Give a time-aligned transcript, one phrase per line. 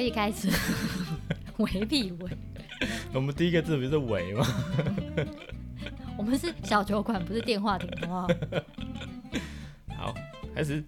[0.00, 0.48] 可以开始。
[1.58, 2.30] 微屁微，
[3.12, 4.46] 我们第一个字不是微吗？
[6.16, 8.26] 我们是小酒馆，不是电话亭，好不好？
[9.94, 10.14] 好，
[10.54, 10.82] 开始。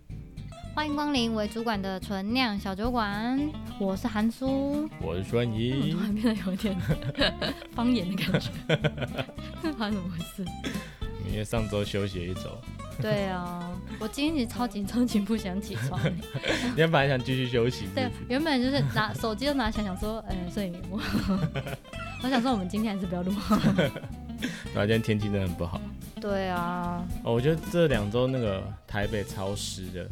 [0.75, 3.39] 欢迎光临为主管的纯酿小酒馆，
[3.79, 6.75] 我是韩叔，我是孙怡，突然变得有点
[7.77, 8.51] 方言的感觉，
[9.77, 10.43] 发生什么事？
[11.31, 12.59] 因为上周休息了一周。
[12.99, 13.72] 对啊，
[14.03, 16.01] 我今天其实超级超级不想起床。
[16.75, 17.95] 你本来想继续休息是是？
[17.95, 21.01] 对，原本就是拿手机都拿起来想说，嗯，所以我
[22.25, 23.33] 我想说我们今天还是不要录。
[24.75, 25.81] 然后今天天气真的很不好。
[26.21, 27.07] 对啊。
[27.23, 30.09] 哦，我觉得这两周那个台北超湿的。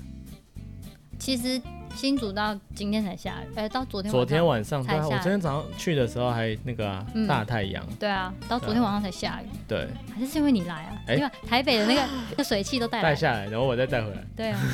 [1.18, 1.60] 其实
[1.94, 5.04] 新竹到今天才下雨，哎，到昨天昨天晚上才下雨。
[5.04, 7.84] 我昨天早上去的时候还那个啊，嗯、大太阳。
[7.98, 9.46] 对啊，到昨天晚上才下雨。
[9.68, 10.96] 对，还是因为你来啊？
[11.08, 14.24] 因为台北的那个 那个水汽都带带下来，然后我再带回来。
[14.36, 14.60] 对啊。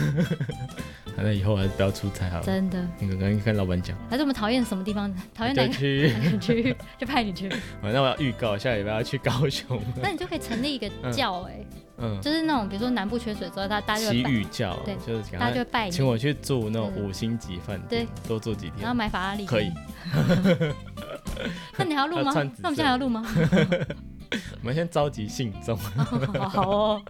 [1.19, 2.43] 那以后还是不要出差好了。
[2.43, 2.87] 真的。
[2.99, 3.97] 你刚刚跟老板讲。
[4.11, 5.11] 还是我们讨厌什么地方？
[5.35, 6.39] 讨厌哪个区域？
[6.39, 7.49] 区域 就派你去。
[7.81, 9.81] 反正我要预告下礼拜要去高雄。
[10.03, 11.65] 那你就可以成立一个教哎。
[11.99, 19.73] 嗯嗯，就是那种，比如说南部缺水之后，他大家就祈雨教，对，就是大家就会拜你，请我去住那种五星级饭店，对，多住几天，然后买法拉利，可以。
[21.79, 22.33] 那你还要录吗？
[22.35, 23.25] 那我们现在还要录吗？
[24.61, 25.77] 我们先召集信众，
[26.49, 27.03] 好哦。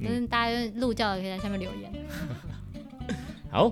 [0.00, 1.92] 就是大家入教的可以在下面留言。
[3.50, 3.70] 好，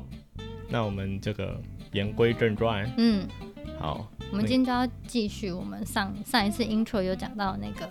[0.69, 1.59] 那我们这个
[1.93, 3.27] 言归正传，嗯，
[3.81, 7.89] 好，我们今天就要继续我们上上一次 intro 有讲到那个，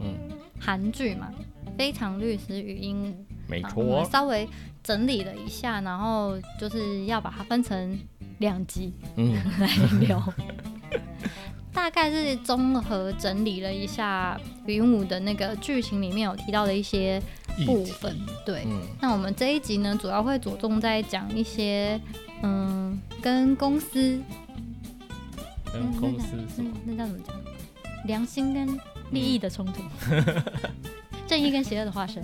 [0.00, 0.14] 嗯，
[0.60, 1.32] 韩剧嘛。
[1.76, 3.14] 非常律师禹英禑，
[3.48, 4.48] 没错，稍微
[4.82, 7.98] 整理了一下，然后就是要把它分成
[8.38, 9.68] 两集，嗯， 来
[10.00, 10.22] 聊。
[11.72, 17.20] 大概是综合整理了一下禹英禑的那个剧情里面有提到的一些
[17.66, 18.62] 部分，对。
[18.66, 22.00] 嗯、那我们这一集呢，主要会着重在讲一些，
[22.42, 24.22] 嗯，跟公司，
[25.72, 27.36] 跟公司是那，那叫怎么讲？
[28.06, 28.78] 良心跟
[29.10, 29.82] 利益的冲突。
[30.12, 30.24] 嗯
[31.26, 32.22] 正义跟邪恶的化身，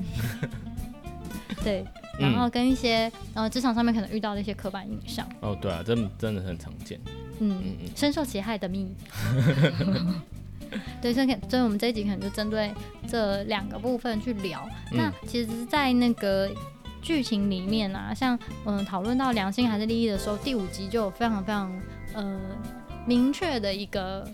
[1.64, 1.84] 对，
[2.18, 5.26] 然后跟一些呃职场上面可能遇到的一些刻板印象。
[5.40, 7.00] 哦，对啊，真真的很常见。
[7.38, 8.94] 嗯嗯嗯，深受其害的蜜。
[11.02, 12.72] 对，所以所以我们这一集可能就针对
[13.08, 14.68] 这两个部分去聊。
[14.92, 16.48] 嗯、那其实，在那个
[17.02, 21.72] 剧情里面啊，像嗯讨论到良心还是利益的时候，第五集就有非常非常
[22.14, 22.38] 呃
[23.06, 24.28] 明确的一个。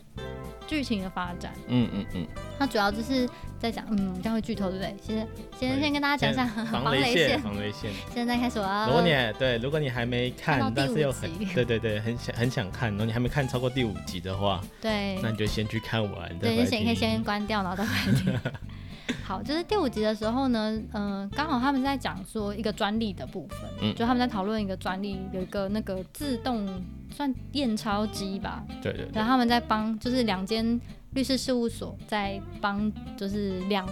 [0.67, 2.27] 剧情的发展，嗯嗯嗯，
[2.59, 3.29] 它主要就是
[3.59, 4.97] 在讲，嗯，这样会剧透对不对？
[5.01, 5.29] 先
[5.59, 7.91] 先先跟大家讲一下 防雷线，防雷线。
[8.13, 8.87] 现在开始啊！
[8.87, 16.39] 如果你对，如果你还没看，但是又很对对对，很想很想看，然后你还没看超过第五集的话，对，那你就先去看完。
[16.39, 18.35] 对，你先可以先关掉，然后再回来听。
[19.27, 26.65] 好，就是第五集的时候呢，嗯、呃，刚好他们在讲说一个专利的部分，嗯，就他们在讨论一个专利，有一个那个自动
[27.11, 30.81] 算验钞机吧，对，对对，然后他们在帮，就是两间
[31.15, 33.85] 律师事务所在帮，就是两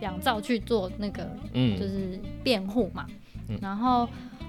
[0.00, 3.06] 两造去做那个，嗯，就是辩护嘛，
[3.48, 4.06] 嗯、然后，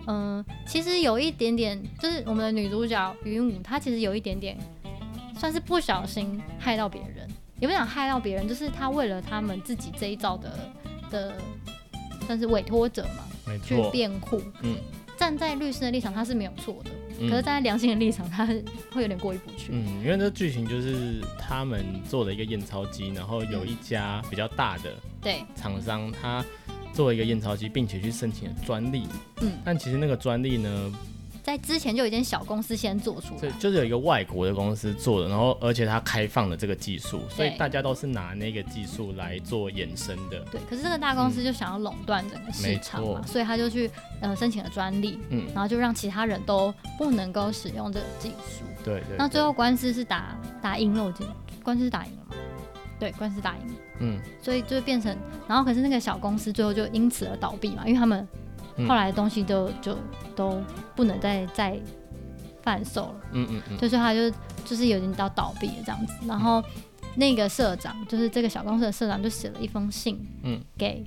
[0.08, 4.58] 嗯、呃，其实有一点点，就是我们的女主角云舞，她其实有一点点
[5.38, 7.23] 算是不小心害到别人。
[7.64, 10.60] 也不想害到别人，就是他为了他们自己这一招的
[11.10, 11.34] 的，
[12.28, 14.42] 算是委托者嘛，没错，去辩护。
[14.64, 14.76] 嗯，
[15.16, 16.92] 站在律师的立场，他是没有错的。
[17.20, 18.46] 嗯，可是站在良心的立场，他
[18.92, 19.70] 会有点过意不去。
[19.72, 26.44] 嗯，因为这剧情就是他们做了一个验钞机，然后有一家比较大的对厂商，他
[26.92, 29.08] 做了一个验钞机，并且去申请了专利。
[29.40, 30.94] 嗯，但其实那个专利呢，
[31.44, 40.40] 在之前就有一间小公司先做出来，对，就是有一个外国的公司做的，然后而且它开放了这个技术，所以大家都是拿那个技术来做衍生的。
[40.50, 48.64] 对，可是这个大公司就想要垄断整个市场嘛，嗯、所以他就去呃申请了专利，嗯，然后就让其他人都不能够使用这个技术。
[48.82, 49.18] 对，对对。
[49.18, 51.30] 那最后官司是打打赢了，我记得
[51.62, 52.36] 官司是打赢了吗？
[52.98, 53.74] 对，官司打赢了。
[54.00, 55.14] 嗯，所以就变成，
[55.46, 58.26] 然后可是那个小公司最后就因此而倒闭嘛，因为他们。
[58.88, 59.98] 后来的东西都就
[60.36, 60.62] 都
[60.96, 61.80] 不能再再
[62.62, 64.32] 贩售了，嗯嗯嗯，就是他就
[64.66, 66.14] 就是有点到倒闭了这样子。
[66.28, 66.64] 然后
[67.16, 71.04] 那个社长，就是这个小公司的社长，就写了一封信，嗯，给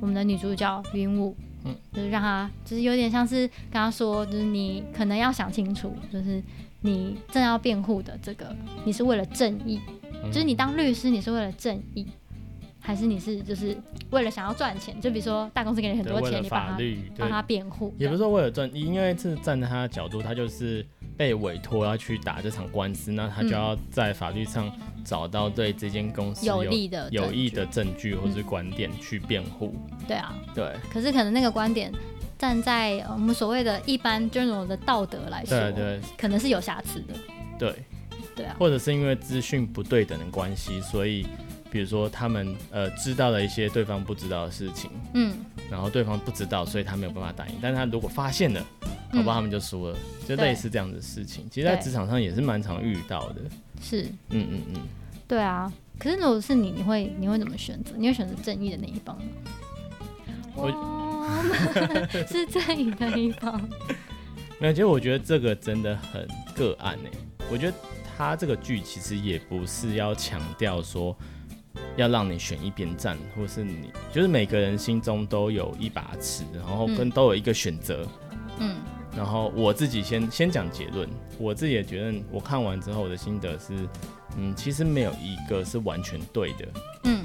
[0.00, 1.34] 我们的女主角禹英禑，
[1.64, 6.42] 嗯，就是让他就是有点像是跟他说，就是你可能要想清楚，就是
[6.80, 9.78] 你正要辩护的这个，你是为了正义，
[10.32, 12.06] 就是你当律师，你是为了正义。
[12.80, 13.76] 还是你是就是
[14.10, 14.98] 为了想要赚钱？
[15.00, 16.78] 就比如说大公司给你很多钱，你帮他
[17.18, 20.84] 帮他辩护，也不是说为了赚，因为是站在他的角度，他就是
[21.16, 24.72] 被委托要去打这场官司，那他就要在法律上
[25.04, 29.74] 找到对这间公司有，有利的有益的证据或是观点去辩护。
[30.08, 30.74] 对啊，对。
[30.90, 31.92] 可是可能那个观点
[32.38, 37.14] 站在我们所谓的一般 general 的道德来说，对对，可能是有瑕疵的。
[37.58, 37.74] 对，
[38.34, 38.56] 对啊。
[38.58, 41.26] 或者是因为资讯不对等的关系，所以
[41.70, 45.34] 比如说他们呃知道了一些对方不知道的事情，嗯，
[45.70, 47.54] 然后对方不知道，所以他没有办法打赢。
[47.62, 48.64] 但是他如果发现了，
[49.12, 49.96] 好吧，他们就输了，
[50.26, 51.46] 就类似这样的事情。
[51.50, 53.42] 其实，在职场上也是蛮常遇到的。
[53.80, 54.80] 是，嗯嗯嗯，
[55.26, 55.72] 对啊。
[55.98, 57.94] 可是如果是你，你会你会怎么选择？
[57.96, 59.22] 你会选择正义的那一方吗？
[60.56, 60.70] 我
[62.26, 63.60] 是正义的那一方。
[64.58, 67.10] 没有，其实我觉得这个真的很个案呢。
[67.50, 67.76] 我觉得
[68.16, 71.16] 他这个剧其实也不是要强调说
[71.96, 78.06] 要让你选一边站，或是你就是每个人心中都有一把尺，然后跟都有一个选择。
[78.58, 78.76] 嗯。
[79.16, 83.88] 然后我自己先先讲结论，我自己也觉得，我看完之后我的心得是。
[84.36, 86.68] 嗯，其实没有一个是完全对的。
[87.02, 87.24] 嗯，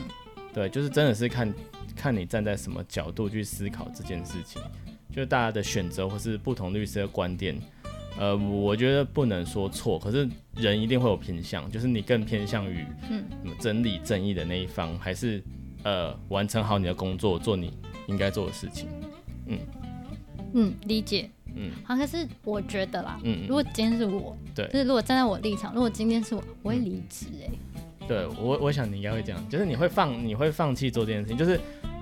[0.52, 1.54] 对，就是真的是看
[1.96, 4.60] 看你站在什么角度去思考这件事情，
[5.12, 7.56] 就是大家的选择或是不同律师的观点，
[8.18, 13.24] 呃，我觉得不能说错，可是人一定会有偏向，就是你更偏向于嗯
[13.60, 15.44] 真理正义的那一方，还是
[15.84, 17.72] 呃完成好你的工作，做你
[18.08, 18.88] 应该做的事情。
[19.48, 19.60] 嗯
[20.54, 21.30] 嗯，理解。
[21.58, 27.50] 嗯，好，可是我觉得啦，嗯，如果今天是我，对，就是如果站在我立场，如果今天是我，我会离职哎。
[28.08, 31.58] 对我，我想你应该会这样，就是你会放，你会放弃做这件事情，就是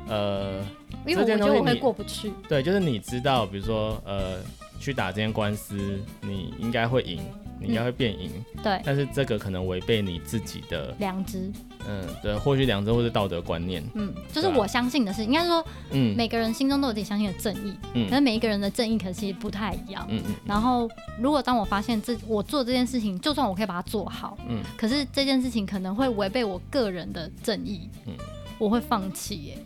[0.08, 0.60] 呃，
[1.06, 2.32] 因为我觉得我会过不去。
[2.50, 4.40] 对，就是你知道，比如说呃，
[4.84, 7.22] 去打这件官司，你应该会赢。
[7.60, 11.50] 你应该会变赢，嗯，对，但是这个可能违背你自己的良知，
[11.88, 28.14] 嗯，对，或许良知或是道德观念，嗯，就是我相信的是，应该说，嗯，每个人心中都有自己相信的正义，嗯，可是每一个人的正义可能其实不太一样，嗯嗯，然后如果当我发现这我做这件事情，就算我可以把它做好，嗯，可是这件事情可能会违背我个人的正义，嗯，
[28.58, 29.58] 我会放弃耶，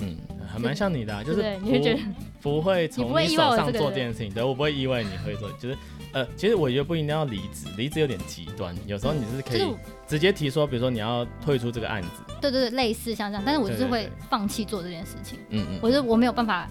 [0.00, 0.14] 嗯，
[0.46, 2.00] 还蛮像你的，啊，就是不，你会觉得
[2.40, 5.76] 不会从你手上做这件事情，对，我不会意外你会做，就是。
[6.12, 8.74] 呃，其实我觉得不一定要离职，离职有点极端。
[8.86, 9.76] 有时候你是可以
[10.08, 12.08] 直接提说，比如说你要退出这个案子。
[12.40, 15.38] 对对对，类似像这样，但是我就是会放弃做这件事情。
[15.50, 16.66] 嗯嗯，我觉得我没有办法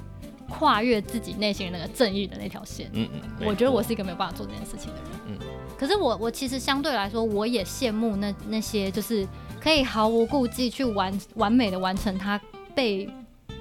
[0.49, 2.89] 跨越自己内心的那个正义的那条线。
[2.93, 5.11] 嗯嗯，我觉得我是一个没有办法做这件事情的人。
[5.27, 5.37] 嗯，
[5.77, 9.27] 可是我我其实相对来说，我也羡慕那那些就是
[9.61, 12.41] 可以毫无顾忌去完完美的完成他
[12.73, 13.07] 被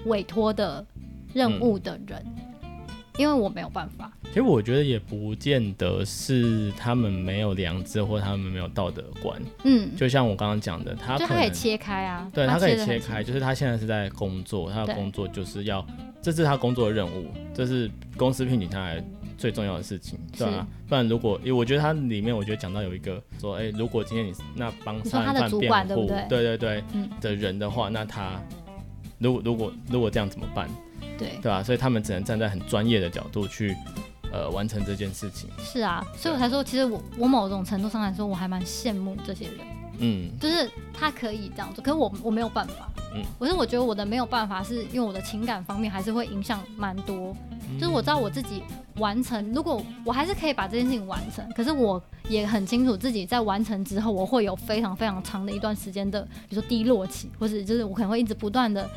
[0.07, 0.85] 委托的
[1.33, 2.23] 任务的人。
[2.25, 2.43] 嗯
[3.17, 9.41] 因为我没有办法，其实我觉得也不见得是他们没有良知或他们没有道德观。
[9.63, 15.87] 嗯，就像我刚刚讲的，他可以切开啊，对他可以切开，就是他现在是在工作，他的工作就是要，
[16.21, 19.01] 这是他工作的任务，这是公司聘请他来
[19.39, 20.67] 最重要的事情，对吧？
[20.89, 26.85] 不然如果，因为我觉得他里面，我觉得讲到有一个说，哎，如果今天你那帮杀人犯辩护，对对对，
[27.21, 28.43] 的人的话，那他
[29.19, 30.69] 如果如果如果这样怎么办？
[31.19, 31.63] 对对吧？
[31.63, 33.77] 所以他们只能站在很专业的角度去，
[34.33, 35.49] 呃，完成这件事情。
[35.59, 39.59] 是啊，所以我才说，其实我我某种程度上来说，我还蛮羡慕这些人。
[39.99, 42.91] 嗯，就是他可以这样做，可是我我没有办法。
[43.15, 47.35] 嗯，可是我觉得我的没有办法，是因为我的情感方面还是会影响蛮多。
[47.71, 48.63] 嗯，就是我知道我自己
[48.97, 58.89] 完成，如果我还是可以把这件事情完成，可是我也很清楚自己在完成之后，我会有非常非常长的一段时间的，比如说低落期，或者就是我可能会一直不断的。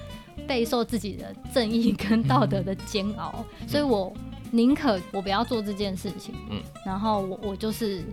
[0.47, 4.13] 备受自己的正义跟道德的煎熬，嗯、所以我
[4.51, 6.33] 宁可我不要做这件事情。
[6.51, 8.03] 嗯，然后我我就是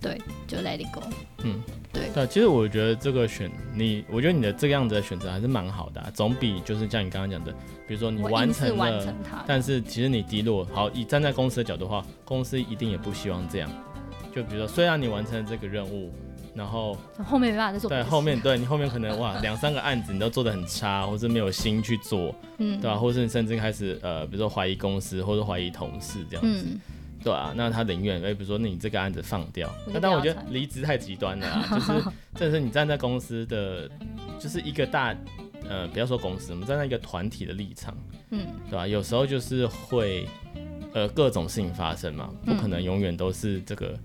[0.00, 0.16] 对，
[0.46, 1.02] 就 let it go。
[1.42, 1.60] 嗯，
[1.98, 7.52] 对对，其实我觉得这个选你，我觉得你的这个样子的选择还是蛮好的、啊，总比就是像你刚刚讲的，
[7.86, 10.64] 比如说你完成了，完成它，但是其实你低落。
[10.72, 13.70] 好，以站在公司的角度的话，公司一定也不希望这样。
[14.34, 16.12] 就比如说，虽然你完成了这个任务。
[16.54, 17.88] 然后后面没办法再做。
[17.88, 22.96] 对，后面对你后面可能哇 两三个案子你都做的很差，或是没有心去做，嗯，对吧？
[22.96, 26.80] 或是你甚至开始呃，比如说怀疑公司，或者怀疑同事这样子，嗯、
[27.22, 33.90] 对啊，那他宁愿哎，比如说你这个案子放掉，那但我觉得离职太极端了啊， 就是这是你站在公司的，
[34.38, 35.14] 就是一个大
[35.68, 37.96] 呃，不要说公司，我们站在一个团体的立场，
[38.30, 38.86] 嗯，对吧？
[38.86, 40.28] 有时候就是会
[40.94, 43.98] 呃各种事情发生嘛，不可能永远都是这个。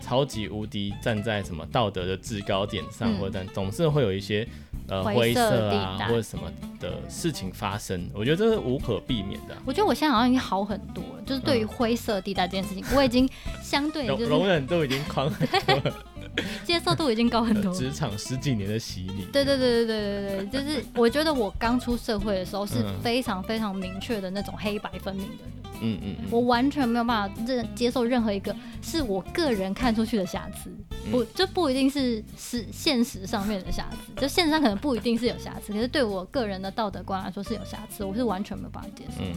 [0.00, 4.46] 超级无敌站在什么道德的制高点上，嗯、或者总是会有一些
[4.88, 6.44] 呃灰色啊或者什么
[6.80, 9.62] 的事情发生，我觉得这是无可避免的、啊。
[9.64, 13.28] 我觉得我现在好像已经好很多了，就是对于灰色地带这件事情，嗯、我已经
[13.62, 15.96] 相对就是容忍度已经宽很多了，
[16.64, 17.72] 接受度已经高很多。
[17.74, 25.52] 职场十几年的洗礼，对对对对对对对，就是我觉得我刚出社会的时候是非常非常明确的那种黑白分明的人。
[25.80, 30.70] 嗯嗯，我完全没有办法认接受任何一个是我个人看出去的瑕疵，
[31.10, 39.16] 不就不一定是是现实上面的瑕疵，就现实上可能不一定是有瑕疵，可是对我个人的道德观来说是有瑕疵，我是完全没有办法接受。
[39.20, 39.34] 嗯，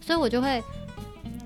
[0.00, 0.62] 所以我就会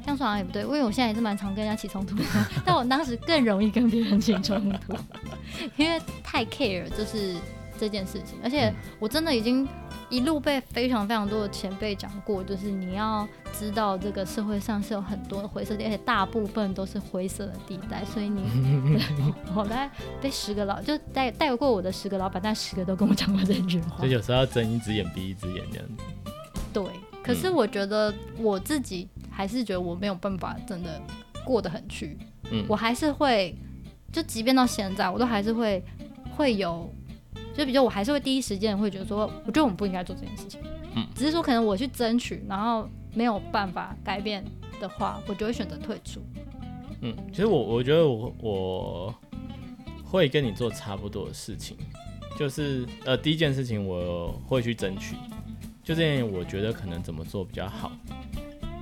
[0.02, 2.24] 这样说好像也不对，因为我现在也是蛮常跟人家起冲突的，
[2.64, 4.94] 但我当时更容易跟别人起冲突，
[5.76, 7.36] 因为太 care 就是
[7.78, 9.68] 这件事情，而且我真的已经。
[10.10, 18.40] 一路被非常非常多的前辈讲过，就是你要知道这个社会上是有很多的灰色地带，而且大部分都是灰色的地带，所以你，
[19.54, 23.98] 我大概被十个老就带带过我的十个老板，但十个都跟我讲过这句话。
[23.98, 26.32] 所以有时候要睁一只眼闭一只眼这样子。
[26.72, 26.84] 对，
[27.22, 29.06] 可是我觉得我自己
[29.38, 31.00] 还是觉得我没有办法真的
[31.44, 32.18] 过得很去，
[32.50, 33.54] 嗯，我还是会，
[34.12, 35.80] 就即便到现在，我都还是会
[36.36, 36.92] 会有。
[37.56, 40.60] 就比如我还是会第一时间会觉得说，我觉得我们不应该做这件事情。
[40.96, 44.44] 嗯，只是说可能我去争取，然后没有办法改变
[44.80, 46.20] 的话，我就会选择退出。
[47.00, 49.14] 嗯，其实我我觉得我我
[50.02, 51.76] 会跟你做差不多的事情，
[52.36, 55.14] 就是呃第一件事情我会去争取，
[55.84, 57.92] 就这件我觉得可能怎么做比较好，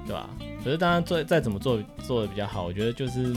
[0.07, 0.31] 对吧？
[0.65, 3.35] 可是当然做再怎么做做的比较好，我觉得就是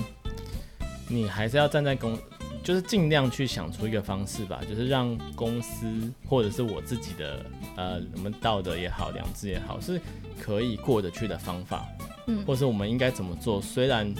[1.07, 2.17] 你还是要站在公。
[2.61, 7.43] 就是尽量去想出一个方式吧，就是让公司或者是我自己的
[7.77, 9.99] 呃，我们道德也好，良知也好，是
[10.39, 11.88] 可以过得去的方法，
[12.27, 13.61] 嗯，或是我们应该怎么做？
[13.61, 14.13] 虽然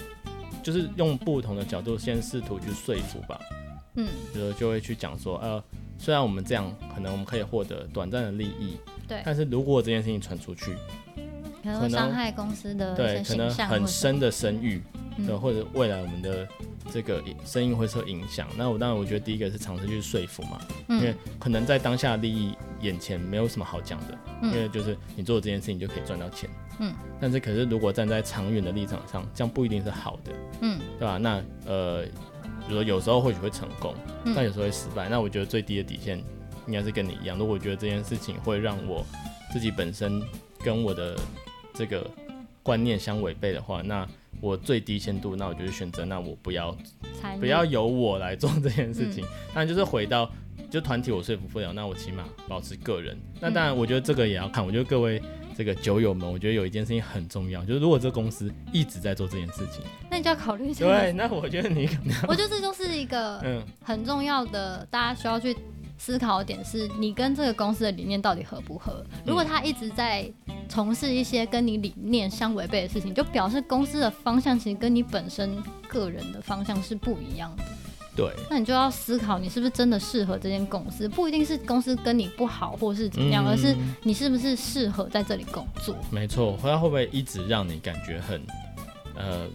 [0.64, 3.38] 就是用不同的角度先试图去说服吧，
[3.96, 5.62] 嗯，就就会去讲说，呃，
[5.98, 10.74] 虽然我们这样可能我们可以获得短暂的利益，对，但是如果这件事情传出去，
[11.62, 14.82] 可能伤害公司的对，可能很深的声誉。
[15.26, 16.48] 对，或者未来我们的
[16.90, 18.48] 这个声音会受影响。
[18.56, 26.48] 那我当然，我觉得第一个是尝试去说服嘛，嗯，因为可能在当下利益眼前没有什么好讲的，嗯，因为就是你做这件事情就可以赚到钱，
[26.78, 31.18] 嗯，但是可是如果站在长远的立场上，这样不一定是好的，嗯，对吧？
[31.18, 32.02] 那呃，
[32.66, 33.94] 比如说有时候或许会成功，
[34.34, 35.06] 但有时候会失败。
[35.10, 36.16] 那我觉得最低的底线
[36.66, 39.04] 应该是跟你一样，如果我觉得这件事情会让我
[39.52, 40.22] 自己本身
[40.64, 41.14] 跟我的
[41.80, 42.06] 这个
[42.62, 44.06] 观念相违背的话，那
[44.38, 46.76] 我最低限度，那我就是选择，那我不要，
[47.40, 49.24] 不要由我来做这件事情。
[49.54, 50.30] 当然就是回到，
[50.70, 53.18] 就团体我说服不了，那我起码保持个人。
[53.40, 54.62] 那当然，我觉得这个也要看。
[54.62, 55.22] 我觉得各位
[55.56, 60.84] 这个酒友们，我觉得有一件事情很重要，就是如果这个公司一直在做这件事情，那你就要考虑一下。
[60.84, 65.56] 对，那我觉得你可能，我觉得这就是一个嗯很重要的，大家需要去。
[66.00, 69.04] 思考的点是你跟这个公司的理念到底合不合？
[69.26, 70.26] 如果他一直在
[70.66, 77.64] 从事一些跟你理念相违背的事情，就表示公司的方向其实跟你本身个人的方向是不一样的。
[78.16, 85.94] 对，那你就要思考你是不是真的适合这间公司，不一定是公司跟你不好或是怎么样，嗯、而是你是不是适合在这里工作。
[86.10, 88.40] 没错，他会不会一直让你感觉很
[89.14, 89.46] 呃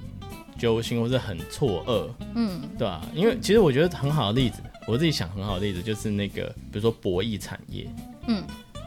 [0.59, 2.07] 揪心或是很错愕？
[2.35, 3.01] 嗯，对吧？
[3.15, 4.61] 因为其实我觉得很好的例子。
[4.87, 7.87] 我自己想很好的例子就是那个，比如说博弈产业，
[8.27, 8.43] 嗯，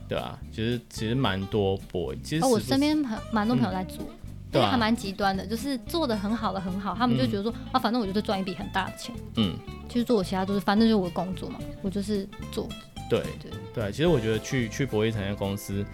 [0.08, 0.38] 对吧？
[0.52, 4.04] 其实其实蛮多博弈，其实、哦、我身边很蛮多朋友在做，
[4.52, 9.56] 对、嗯，还蛮极端的，就是做的很好的很好，他们就觉得说、嗯、啊，反正我就是赚一笔很大的钱，嗯，
[9.88, 12.68] 其实做我其他都是，反正就是我的工作嘛，我就是做，
[13.10, 15.84] 对对对，其实我觉得去去博弈产业公司。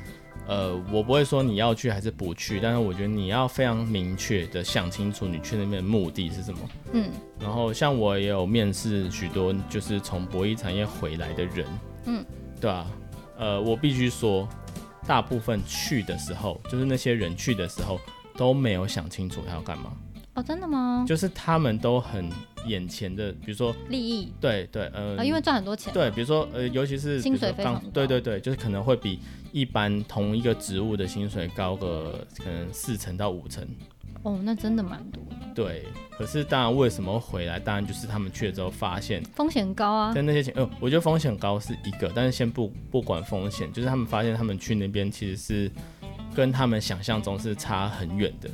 [0.47, 6.59] 呃，我不会说你要去还是不去，但是我觉得你要非常明确的想清楚你去那边的目的是什么。
[6.93, 7.11] 嗯，
[7.41, 11.67] 然后像我也有面试许多就是从博弈产业回来的人，
[12.07, 12.25] 嗯，
[12.61, 12.87] 对啊？
[13.39, 14.49] 呃，我必须说，
[15.07, 17.99] 大部分去的时候，就是那些人去的时候
[18.37, 19.93] 都没有想清楚他要干嘛。
[20.35, 21.05] 哦，真的吗？
[21.09, 22.31] 就是他们都很
[22.67, 29.21] 眼前的，比如说利益，对对，呃，啊，因为赚很多钱，对，比如说呃，尤其是薪水非常高，对对对，就是可能会比
[29.53, 33.67] 一般同一个职务的薪水高个可能四成到五成。
[34.23, 35.23] 哦，那真的蛮多。
[35.55, 35.85] 对，
[36.17, 37.59] 可是当然为什么回来？
[37.59, 40.13] 当然就是他们去了之后发现风险高啊。
[40.15, 45.71] 但那些钱，呃，我觉得风险高是一个，但是先不不管风险，就是他们发现他们去那边其实是
[46.35, 48.49] 跟他们想象中是差很远的。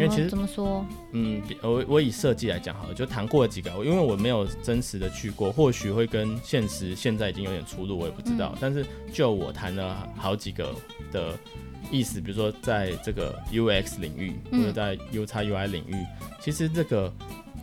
[0.00, 0.84] 因为其实怎么说？
[1.12, 8.50] 嗯，我我以设计来讲好了，就谈过了几个，因为我没有真实的去过，或许会跟现实现在已经有点出入，我也不知道。
[8.54, 10.74] 嗯、但是就我谈了好几个
[11.12, 11.38] 的
[11.90, 16.06] 意思，比如说在这个 UX 领域，或者在 UX/UI 领域，嗯、
[16.40, 17.12] 其实这个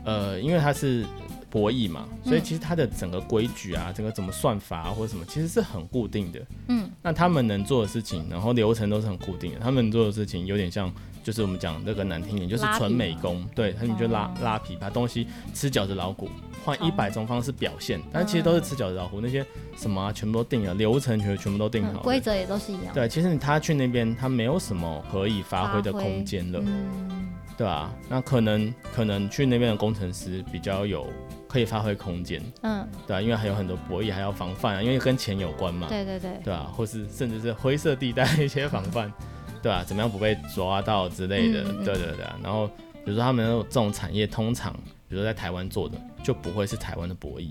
[0.06, 1.06] 呃，因为它是
[1.50, 6.40] 博弈嘛，所以其实它的整个规矩啊，整个怎么算法啊，或者什么，其实是很固定的。
[6.70, 9.60] 嗯，那他们能做的事情，然后流程都是很固定的。
[9.60, 10.92] 他们做的事情有点像。
[11.24, 16.30] 就是我们讲那个难听点，就是纯美工，对，他们就拉拉皮，把东西吃饺子老虎，
[16.66, 19.46] 换一百种方式表现，但其实都是吃饺子老虎，那些
[19.78, 22.94] 什么啊，全部都定了，流程全全部都定好，规则也都是一样。
[22.94, 26.60] 对，其实他去那边，他没有什么可以发挥的空间了，
[27.58, 27.94] 对吧？
[28.10, 31.08] 那可能可能去那边的工程师比较有
[31.48, 39.12] 可以发挥空间，嗯，对啊，因为还有很多博弈还要防范啊，因为跟钱有关嘛，对对对，对啊，或是甚至是灰色地带一些防范。
[39.62, 42.40] 对啊，怎么样不被抓到之类的，对对对啊。
[42.44, 44.74] 然后比如说他们这种产业，通常
[45.08, 47.50] 比如说在台湾做的，就不会是台湾的博弈。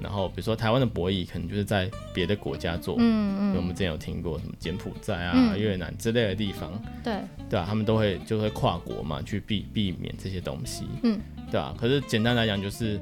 [0.00, 2.96] 然后比如说台湾的博弈，可能就是在别的国家做。
[2.98, 3.56] 嗯嗯。
[3.56, 6.72] 我们之前有听过什么柬埔寨啊、嗯、越南之类的地方。
[7.02, 7.14] 对。
[7.48, 10.84] 对啊，他们都会就会跨国嘛，去避避免这些东西。
[11.02, 11.18] 嗯。
[11.50, 13.00] 对啊，可是简单来讲就是。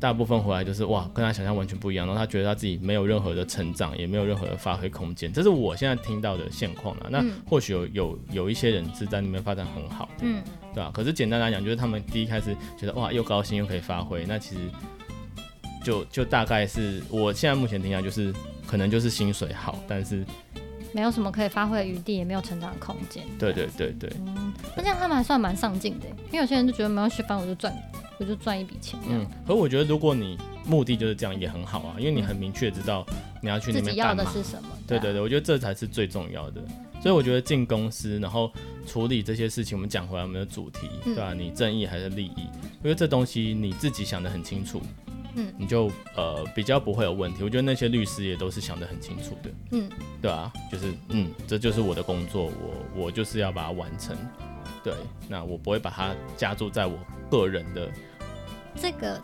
[0.00, 7.06] 大部分回来就是哇，跟他想象完全不一样，然后他觉得他自己没有任何的成长，也没有任何的发挥空间，这是我现在听到的现况啊。
[7.10, 10.42] 那或许有有有一些人是在那边发展很好，嗯，
[10.74, 10.90] 对吧？
[10.94, 14.62] 可是简单来讲，就是他们第一开始觉得哇，又高薪又可以发挥，那其实
[15.84, 18.32] 就就大概是我现在目前听来就是
[18.66, 20.24] 可能就是薪水好，但是
[20.92, 23.22] 没有什么可以发挥的余地，也没有成长的空间。
[23.38, 27.70] 对对对对，嗯，那这样他们还算蛮上进的，因为有些人就觉得没有学，反正我就赚。
[28.20, 29.00] 我就赚一笔钱。
[29.08, 33.04] 嗯，可我觉得如果你目的就是这样也很好啊，因为你很明确知道
[33.42, 34.22] 你要去那边干嘛。
[34.22, 34.68] 要的是什么？
[34.86, 36.62] 对对对，我觉得这才是最重要的。
[37.02, 38.52] 所以我觉得进公司，然后
[38.86, 41.32] 处理这些事情，我们讲回来我们的主题，对吧？
[41.32, 42.42] 你正义还是利益？
[42.82, 44.82] 因为这东西你自己想得很清楚，
[45.34, 47.42] 嗯，你就呃比较不会有问题。
[47.42, 49.88] 我觉得那些律师也都是想得很清楚的，嗯，
[50.20, 54.14] 对啊，就是嗯，这就是我的工作，我我就是要把它完成。
[54.84, 54.92] 对，
[55.26, 56.98] 那我不会把它加注在我
[57.30, 57.90] 个人的。
[58.76, 59.20] 这个，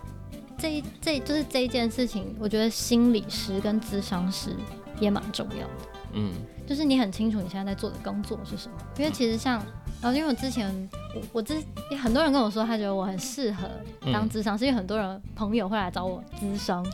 [0.58, 4.56] 这一这就是这一件事情，我觉得心理师跟咨商师
[5.00, 5.88] 也蛮重要的。
[6.12, 6.32] 嗯，
[6.66, 8.76] 就是你很清楚你现在在做的工作是什么。
[8.96, 9.58] 因为其实像，
[10.00, 11.62] 然后因为我之前我我之
[12.00, 13.68] 很多人跟我说，他觉得我很适合
[14.12, 16.84] 当咨商师，嗯、因为很多人朋友会来找我咨商。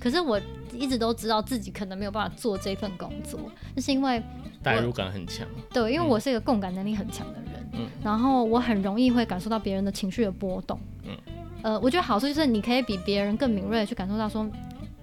[0.00, 0.40] 可是我
[0.72, 3.38] 一直都知道自己可能没有办法做这份工作，
[3.74, 4.22] 就是因为
[4.62, 5.46] 代入感很强。
[5.72, 7.70] 对，因为我是一个共感能力很强的人。
[7.72, 10.78] 嗯，然后我很容易会感受到别人的情绪的波动。
[11.04, 11.16] 嗯。
[11.62, 14.48] 呃，我觉得好处就是你可以比别人更敏锐的去感受到说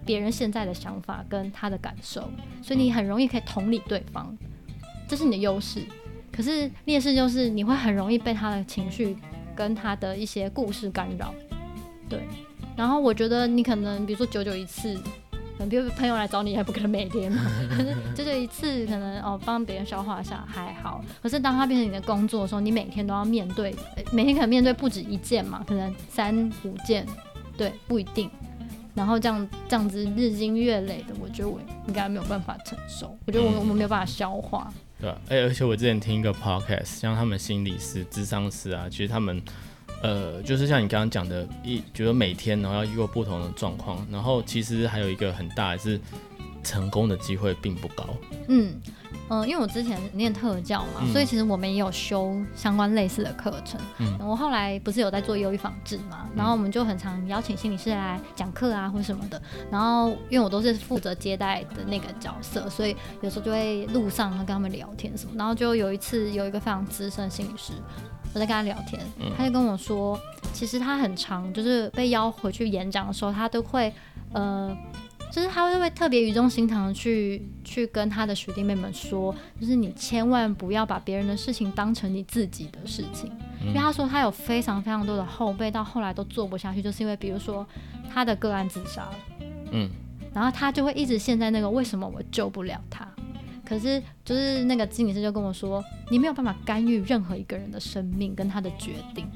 [0.06, 2.30] 别人现在的想法跟他的感受，
[2.62, 4.36] 所以你很容易可以同理对方，
[5.08, 5.82] 这是你的优势。
[6.32, 9.18] 可是劣势就是你会很容易被他的情绪
[9.56, 11.34] 跟他的一些故事干扰，
[12.10, 12.22] 对。
[12.76, 15.00] 然后我觉得你可能比如说久久一次。
[15.70, 21.04] 比如朋友来找你，还不可能每天嘛， 可是就这一次，可能哦帮别人消化一下还好。
[21.24, 23.76] 可是当他变成你的工作的时候，你每天都要面对，
[24.12, 27.06] 每天可能面对不止一件嘛，可能三五件，
[27.58, 28.30] 对，不一定。
[28.94, 33.18] 然后这样这样子日积月累的，我觉得我应该没有办法承受。
[33.26, 34.72] 我觉得我我们没有办法消化。
[35.00, 39.42] 对啊，哎，而且我之前听一个 podcast，像他们心理师、智商师啊，其实他们。
[40.06, 46.00] 呃，就是像你刚刚讲的，一觉得每天然后要遇过不同的状况，然后其实还有一个很大的是
[46.64, 48.06] 成功的机会并不高。
[48.48, 48.72] 嗯
[49.30, 53.82] 嗯、呃，因为我之前念特教嘛，嗯、所以其实我们也有修相关类似的课程。
[53.98, 59.42] 嗯，我后来不是有在做忧郁防治嘛，然后我们就很常邀请心理师来讲课啊或什么的。
[59.72, 65.34] 然后因为我都是负责接待的那个角色，所以有时候就会路上跟他们聊天什么。
[65.36, 67.74] 然后就有一次有一个非常资深的心理师。
[68.36, 69.02] 我在跟他聊天，
[69.38, 70.20] 他就跟我说，
[70.52, 73.92] 其实他很长，就是被邀回去演讲的时候，他都会，
[74.34, 74.78] 呃，
[75.32, 87.66] 就是他会会特别语重心长的去去跟他的学弟妹们说，就是你千万不要把别人的事情当成你自己的事情，因为他说他有非常非常多的后辈到后来都做不下去，就是因为比如说
[88.14, 89.16] 他的个案自杀了，
[89.72, 89.90] 嗯，
[90.34, 93.08] 然后他就会一直陷在那个为什么我救不了他。
[93.66, 99.28] 可是，就是那个心理师就跟我说，你没有办法干预任何一个人的生命跟他的决定。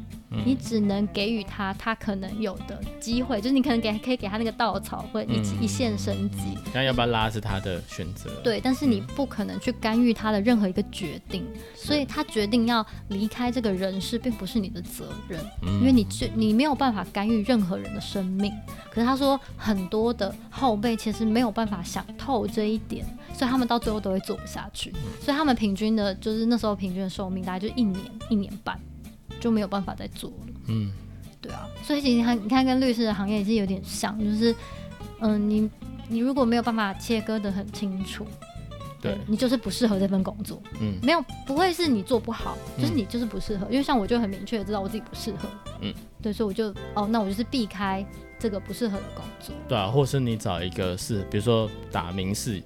[0.45, 6.57] 你只能给予他他可能有的机会，就是你可能给可以给他那个稻草或一一线生机。
[6.73, 8.29] 那要不要拉是他的选择。
[8.43, 18.53] 对，但是你不可能去干预他的任何一个决定，所以他决定要离开这个人世，并不是你的责任，因为你这你没有办法干预任何人的生命。
[18.91, 24.91] 可是他说很多的后辈其实没有办法想透这一点，所以他们到最后都会做不下去。
[25.21, 28.79] 所以他们平均的就是那时候平均的寿命大概就一年一年半。
[29.39, 30.53] 就没有办法再做了。
[30.67, 30.91] 嗯，
[31.41, 34.51] 对啊，所以其实你看，你看跟律师的行业也是有点像，就是，
[35.19, 35.69] 嗯、呃，你
[36.07, 38.25] 你如果没有办法切割的很清楚，
[39.01, 40.61] 对，你就是不适合这份工作。
[40.81, 43.65] 嗯，没有不会是你做不好，就是你就是不适合。
[43.67, 45.49] 嗯、因为像我就很明确的知道我自己不适合。
[45.81, 48.05] 嗯，对，所以我就哦，那我就是避开
[48.37, 49.55] 这个不适合的工作。
[49.67, 52.61] 对啊，或是你找一个是，比如说打民事，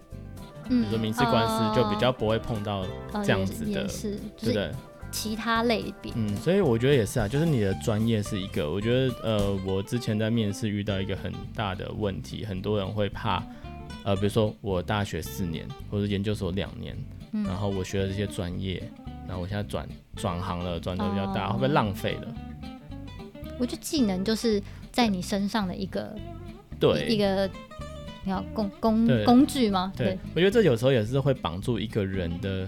[0.70, 2.84] 嗯、比如说民事官司，就比较不会碰到
[3.24, 4.72] 这样子的，呃、是，对不对？
[5.14, 13.42] 其他类别，嗯，所以我觉得也是啊，就是你的专业是一个，我觉得呃，我之前在面试遇到一个很大的问题，很多人会怕，
[14.04, 16.98] 呃，比如说我大学四年或者研究所两年，
[17.32, 18.82] 嗯、然后我学了这些专业，
[19.28, 22.36] 然后我现在转转行了，转的比较大，哦、会不会浪费了？
[23.60, 24.60] 我觉得技能就是
[24.92, 26.14] 在你身上的一个，
[26.80, 27.48] 对，一个
[28.24, 29.94] 你要工工工具吗？
[29.96, 32.68] 对，对我觉得这有时候也是会绑住一个人的。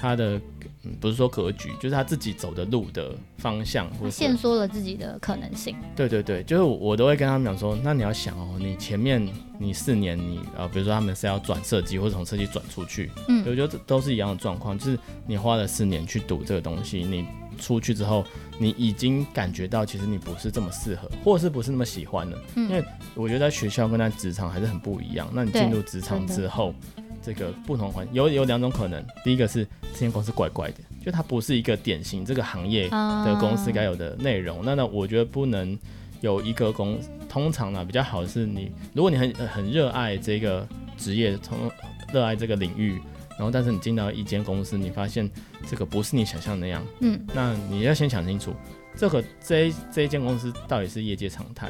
[0.00, 0.40] 他的。
[0.82, 5.76] 嗯，不是说格局，就是他自己走的路的方向，或者限缩了自己的可能性。
[5.94, 17.26] 对对对，就是我都会跟他们讲说，那你要想哦，你前面你四年你呃，比如说他们是要转设计或者从设计转出去，嗯，我觉得这都是一样的状况，就是你花了四年去读这个东西，你
[17.58, 18.24] 出去之后，
[18.58, 22.82] 你已经感觉到其实你不是这么适合，或者是不是那么喜欢了，嗯，因为
[23.14, 25.28] 我觉得在学校跟在职场还是很不一样。
[25.30, 26.74] 那你进入职场之后。
[27.22, 34.60] 这个不同环有有两种可能，第一个是这间公司怪怪的，就它不是一个典型这个行业的公司该有的内容。
[34.60, 35.78] Uh、那那我觉得不能
[36.20, 41.70] 有一个公，通常呢比较好的是你，如果你很很热爱这个职业，从
[42.12, 45.30] 热爱这个领域，然后但是你进到一间公司，你发现
[45.68, 48.54] 这个不是你想象那样，嗯，那你要先想清楚，
[48.96, 51.68] 这个这一这一间公司到底是业界常态，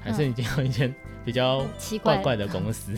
[0.00, 1.66] 还是你进到一间比较
[2.02, 2.92] 怪怪的公司？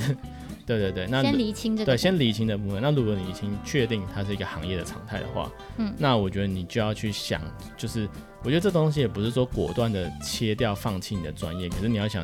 [0.69, 2.83] 对对对，那先厘清这个对，先厘清的部分。
[2.83, 7.41] 那如果你已经确定它是一个行业的常态的话，嗯，那我觉得你就要去想，
[7.75, 8.07] 就是
[8.45, 12.23] 我觉得这东西也不是说果断的切掉放弃你的专业，可是你要想，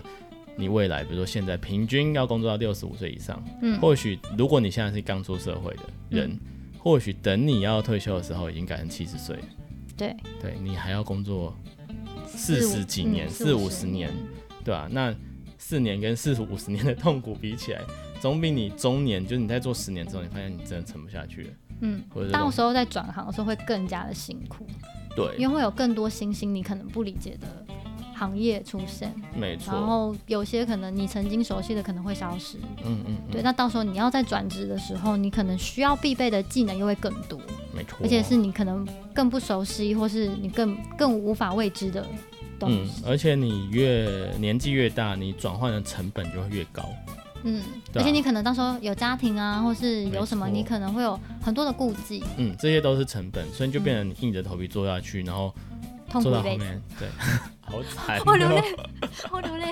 [0.57, 6.41] 你未来比如说现在平均要工作到六十五岁以上，嗯，或许如果你现在是刚出社会的人，嗯、
[6.79, 9.39] 或许等你要退休的时候已经改成七十岁，
[9.97, 11.57] 对，对你还要工作
[12.27, 14.13] 四十几年、四五十年，
[14.63, 14.89] 对吧、啊？
[14.91, 15.15] 那
[15.57, 17.81] 四年跟四五十年的痛苦比起来。
[18.25, 21.51] 总比你中年，就是你在做十年之后，你发现你真的撑不下去了。
[21.81, 24.67] 嗯，或者到时候在转行的时候会更加的辛苦。
[25.15, 27.47] 对，因为会有更多新兴你可能不理解的
[28.15, 29.15] 行业出现。
[29.39, 29.75] 没错。
[29.75, 32.57] 然后有些可能你曾经熟悉的可能会消失。
[32.83, 33.17] 嗯，嗯嗯。
[33.31, 37.39] 对，那到时候你要在转职的时候，你可能需要必备的技能又会更多。
[37.77, 37.99] 没错。
[38.01, 42.07] 而且是你可能更不熟悉，或是你更更无法未知的
[42.59, 43.03] 东西。
[43.03, 46.89] 嗯，而且你越年纪越大，你转换的成本就会越高。
[47.45, 47.63] 嗯，
[47.95, 52.25] 而且你可能到时候有家庭啊，或是有什么，你可能会有很多的顾忌。
[52.39, 55.55] 嗯，这些都是成本，所以就变成你硬着头皮做下去，然后
[56.21, 57.09] 做到后面，对，
[57.61, 58.63] 好惨， 好流泪，
[59.29, 59.67] 好流泪。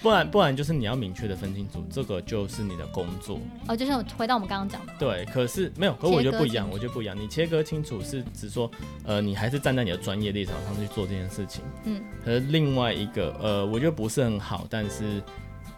[0.00, 3.38] 不然不然就是你要明确的分清楚，这个就是你的工作。
[3.68, 4.92] 哦，就像回到我们刚刚讲的。
[4.98, 7.16] 对，可是没有，可我觉得不一样，我觉得不一样。
[7.16, 8.70] 你切割清楚是指说，
[9.04, 11.62] 呃，你还是站在你的专业立场上去做这件事情。
[11.84, 12.02] 嗯。
[12.24, 15.22] 可是另外一个，呃，我觉得不是很好，但是。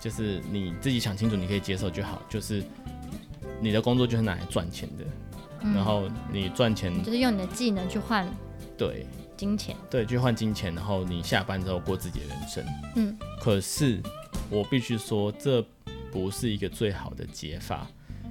[0.05, 2.21] 就是你自己想清楚，你可以接受就好。
[2.29, 2.63] 就是
[3.59, 5.05] 你的工作就是拿来赚钱的，
[5.63, 8.29] 嗯、然后你赚钱就是用你的技能去换
[8.77, 12.63] 对金钱，对，去换金钱，然后你下班之后过自己的人生。
[12.97, 13.99] 嗯，可是
[14.51, 15.65] 我必须说，这
[16.13, 17.87] 不是一个最好的解法。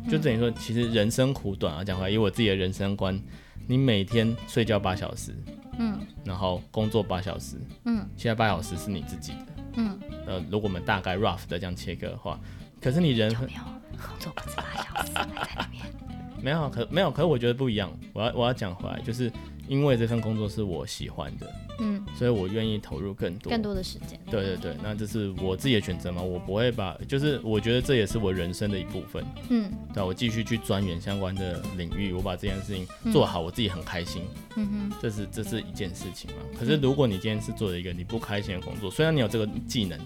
[0.08, 3.20] 就等于说，其实人生苦短啊，讲回来，以我自己的人生观，
[3.66, 5.34] 你每天睡觉八小时，
[5.80, 7.56] 嗯，然后工作八小时，
[7.86, 9.53] 嗯，其他八小时是你自己的。
[9.76, 12.40] 嗯，呃，如果我们大概 rough 的这样切割的话，
[12.82, 13.62] 可是你人很没有？
[14.08, 15.32] 工作不止八小时在里
[15.72, 15.86] 面，
[16.44, 17.92] 没有，可没有，可是我觉得不一样。
[18.12, 19.32] 我要我要讲回来，就是
[19.68, 23.50] 因为这份工作是我喜欢的，嗯，所以我愿意投入更多。
[23.50, 24.20] 更多的时间。
[24.30, 34.24] 对对对，那这是我自己的选择嘛，我不会把，就是我觉得这也是我人生的一部分，嗯，对，我继续去钻研相关的领域，我把这件事情做好，我自己很开心，
[34.56, 36.38] 嗯哼，这是这是一件事情嘛。
[36.60, 40.00] 可是如果你今天是做了一个你不开心的工作，虽然你有这个技能，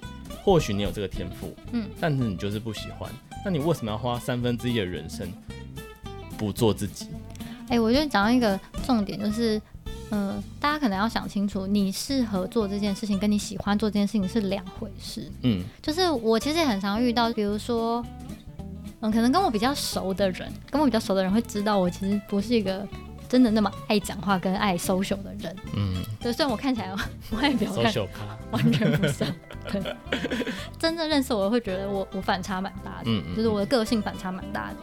[0.43, 3.12] 或许你有这个天赋，嗯，但是你就是不喜欢，
[3.43, 5.28] 那你为什么要花三分之一的人生
[6.38, 7.08] 不做自己？
[7.67, 9.62] 哎、欸，我觉得讲到一个重点就是。
[10.10, 15.30] 嗯、呃，大家可能要想清楚，你适合做这件事情，跟你喜欢做这件事情是两回事。
[15.41, 18.01] 嗯，就是我其实也很常遇到，比如说，
[19.01, 22.88] 嗯，可能跟我比较熟的人，跟我比较熟的人会知道，我其实不是一个
[23.27, 25.53] 真的那么爱讲话跟爱 social 的人。
[25.75, 26.95] 嗯，对，虽然我看起来
[27.36, 28.08] 外表看
[28.51, 29.27] 完全不像，
[29.69, 29.82] 对，
[30.80, 34.77] 真正认识我会觉得我我反差蛮大的，嗯嗯，就是我的个性反差蛮大的。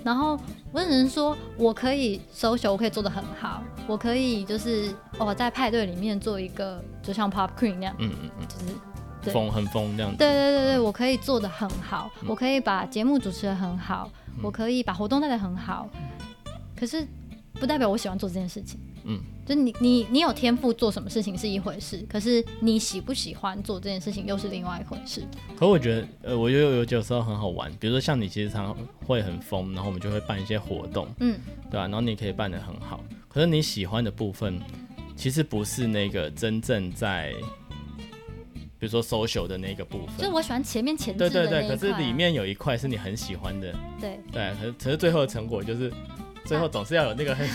[0.00, 0.38] 嗯然后
[0.72, 10.18] 我只能说，我可以 social，我可以做得很好，我可以就是哦，在派对里面做一个，就像 pop queen 那样，嗯嗯嗯，就是疯很疯这样子。
[10.18, 15.88] 对对对对，我可以做得很好，嗯、我可以把节目主持得很好，嗯、我可以把活动带得很好，
[16.74, 17.06] 可是
[17.54, 18.80] 不代表我喜欢做这件事情。
[19.04, 25.24] 嗯，就你你你有天赋做什么事情是一回事，可是你喜不喜欢做这件事情又是另外一回事。
[25.56, 31.36] 可我觉得，呃，我觉得有有时候很好玩，比如说像你其实常常会很疯，然后我们就会办一些活动，嗯，
[31.68, 31.82] 对吧、啊？
[31.88, 34.60] 然后你可以办得很好，可是你喜欢的部分
[35.16, 37.34] 其实不是那个真正在，
[38.78, 45.92] 比如说 social 的那个部分，就是我喜欢前面前对对对，可是里面有一块是你很喜欢的，对对，可是可是最后的成果就是。
[46.44, 47.46] 最后总是要有那个很，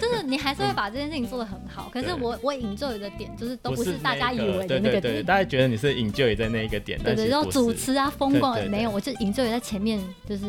[0.00, 1.88] 就是你还是会把这件事情做得很好。
[1.92, 10.44] 可是我我 enjoy 的点就是都不是大家以为的那个点，大家觉得你是 enjoy 在那一个点，对对，然后主持啊风光没有，我就 enjoy 在前面，就是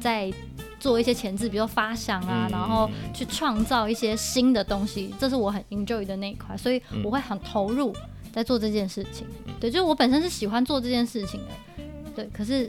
[0.00, 0.32] 在
[0.80, 7.94] 做一些前置，比如说发想啊，嗯、然后去创造一些新的东西，这是我很 enjoy 的那一块，所以我会很投入
[8.32, 9.26] 在做这件事情。
[9.46, 11.84] 嗯、对，就是我本身是喜欢做这件事情的，
[12.16, 12.28] 对。
[12.32, 12.68] 可是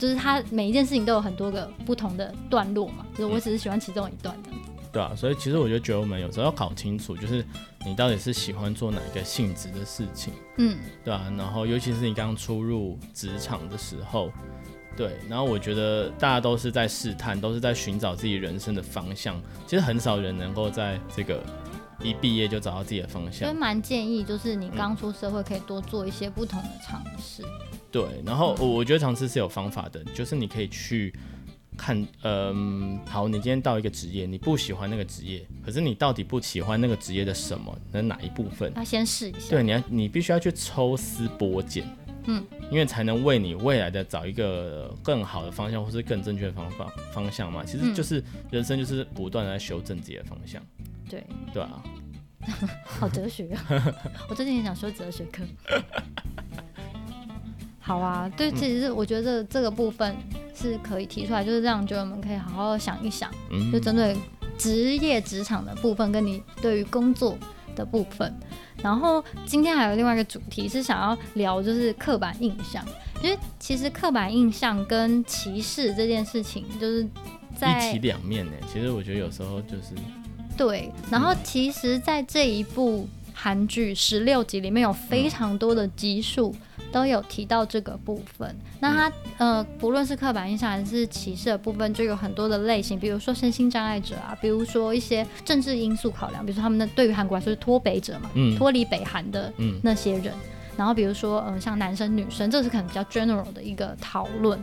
[0.00, 4.48] 就是它每一件事情都有很多个不同的段落嘛，就是我只是喜欢其中一段的。
[4.90, 7.44] 对啊，所以其实我就觉得，我们有时候要搞清楚，就是
[7.86, 14.32] 你到底是喜欢做哪一个性质的事情，嗯，对啊，然后尤其是你刚出入职场的时候，
[14.96, 19.40] 对，然后我觉得大家都是在试探，都是在寻找自己人生的方向。
[19.64, 21.40] 其实很少人能够在这个
[22.02, 23.48] 一毕业就找到自己的方向。
[23.48, 27.42] 所以蛮建议，就是你刚出社会可以多做一些不同的尝试。
[27.90, 31.14] 对，然后我我觉得尝试是有方法的，就是你可以去。
[31.76, 37.74] 看，嗯，好，你今天到一个职业，你不喜欢那个职业，可是你到底不喜欢那个职业的什么？
[37.90, 38.70] 那哪一部分？
[38.76, 39.48] 要先试一下。
[39.48, 41.88] 对，你要，你必须要去抽丝剥茧，
[42.26, 47.64] 嗯，因为才能为你未来的找一个更好的方向，或是更正确的方法方向嘛。
[47.64, 50.60] 其实就是人生就是不断的在修正自己的方向。
[51.10, 51.82] 对，对啊，
[52.86, 53.64] 好哲学啊！
[54.30, 55.42] 我最近也想说哲学课。
[57.80, 60.14] 好啊，对，其实我觉得这个部分
[60.54, 63.28] 是可以提出来，就是让就我们可以好好想一想，
[63.72, 64.16] 就针对
[64.56, 67.36] 职业职场的部分，跟你对于工作
[67.74, 68.32] 的部分。
[68.82, 72.82] 然后今天还有另外一个主题是想要聊，就是刻板印象，
[73.22, 77.06] 因为其实刻板印象跟歧视这件事情，就是
[77.56, 78.52] 在一体两面呢。
[78.72, 79.94] 其实我觉得有时候就是
[80.60, 86.54] 对，然后其实，在这一部韩剧十六集里面有非常多的集数。
[86.92, 99.52] 都有提到这个部分，那他呃，不论是刻板印象还是歧视的部分，就有很多的类型，比如说身心障碍者啊，比如说一些政治因素考量，比如说他们的对于韩国来说是脱北者嘛，嗯，脱离北韩的
[99.84, 104.58] 那些人，嗯、然后比如说呃，像男生女生，这是可能比较 general 的一个讨论，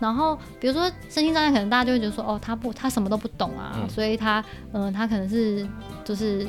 [0.00, 5.66] 然后比如说身心障碍，可能大家就会觉得说，哦，他不，他什么都不懂啊，嗯、所以他嗯、呃，他可能是
[6.04, 6.46] 就是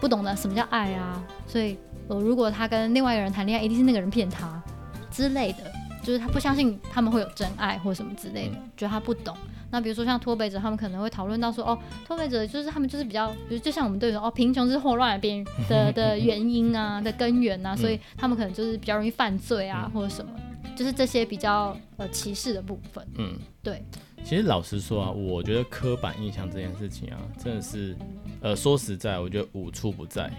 [0.00, 1.78] 不懂得什么叫爱啊，所以。
[2.10, 4.62] 呃，如果他跟另外一个人谈恋爱，一定是那个人骗他
[5.10, 5.58] 之类的，
[6.02, 9.36] 就是他不相信他们会有真爱或什么之类的，觉得他不懂。
[9.70, 20.32] 那比如说像脱北者，他们可能会讨论到说，哦，脱北者就是他们就是比较，比如就像我们对说，哦，贫穷是祸乱的边的 的原因啊的根源啊，所以他们可能就是比较容易犯罪啊或者什么，
[20.78, 23.04] 就是这些比较呃歧视的部分。
[23.16, 23.84] 嗯，对。
[24.24, 27.96] 其实老实说啊，我觉得刻板印象这件事情啊，真的是，
[28.40, 30.30] 呃，说实在，我觉得无处不在。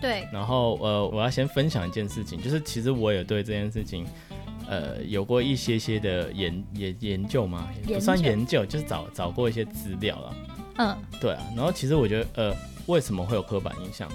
[0.00, 4.04] 对，然后呃，我要先分享一件事情，就是其实我也对这件事情，
[4.68, 10.36] 呃，有过一些些的研研研究嘛，也不算研究，就是找找过一些资料了。
[10.78, 11.42] 嗯，对啊。
[11.54, 12.56] 然后其实我觉得，呃，
[12.86, 14.10] 为什么会有刻板印象？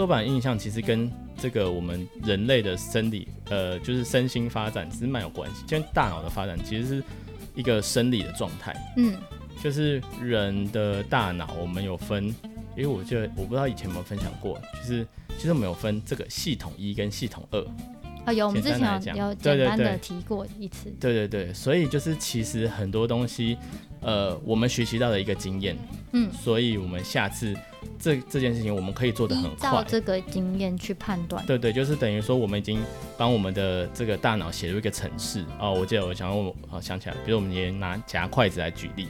[0.00, 5.62] 刻板印象其实跟这个我们人类的生理，呃，就是身心发展其实蛮有关系。
[5.70, 7.04] 因为大脑的发展其实是
[7.54, 8.74] 一个生理的状态。
[8.96, 9.14] 嗯，
[9.62, 12.34] 就是人的大脑，我们有分。
[12.74, 17.62] 因为我觉得我不知道以前有没有分享过，就是其实我们有分这个系统一跟系统二。
[18.24, 18.80] 啊，有，我们之前
[19.14, 20.90] 有简单的提过一次。
[20.98, 23.58] 对对对，所以就是其实很多东西，
[24.00, 25.76] 呃，我们学习到的一个经验，
[26.12, 27.54] 嗯，所以我们下次
[28.00, 29.70] 这这件事情我们可以做得很快。
[29.70, 31.44] 照这个经验去判断。
[31.46, 32.80] 对对，就是等于说我们已经
[33.18, 35.44] 帮我们的这个大脑写入一个程式。
[35.58, 39.08] 哦，我记得我想我好想起来，比如我们也拿夹筷子来举例。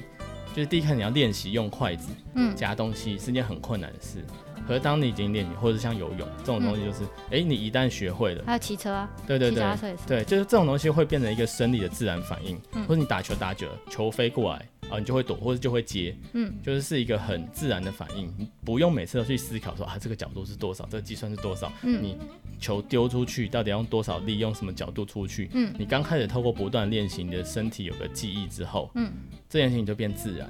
[0.53, 4.19] 就是第一看你要练习用筷子，嗯，夹东西是件很困难的事。
[4.57, 9.65] 嗯、可是当你已经练习，或者像游泳这种东西，就是，哎、嗯欸，你一旦学会了，还有骑车啊，对对对，
[10.09, 12.61] 对，就是这种东西会变成一个生理的自然反应。
[12.73, 22.17] 嗯、或者你打球打久了，球飞过来啊，你就会躲，或者就会接，嗯，就是是一个很自然的反应，你不用每次都去思考说啊，这个角度是多少，这个计算是多少，嗯，你
[22.59, 29.13] 球丢出去到底要用多少力，用什么角度出去，嗯，你刚开始透过不断练习，你的身体有个记忆之后，嗯。
[29.49, 30.49] 这件事情就变自然，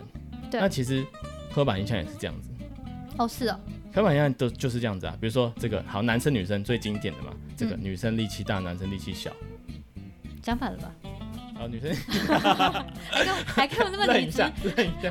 [0.50, 0.60] 对。
[0.60, 1.02] 那其实
[1.50, 2.50] 刻板印象也是这样子。
[3.16, 3.58] 哦，是哦。
[3.90, 9.34] 刻板印象都就是这样子啊，比如说这个好，男生女生最经典的嘛，这个女生力气大，男生力气小。
[10.42, 10.94] 讲反了吧？
[11.60, 11.94] 好，女生。
[13.12, 14.42] 还给我还给我那么理直，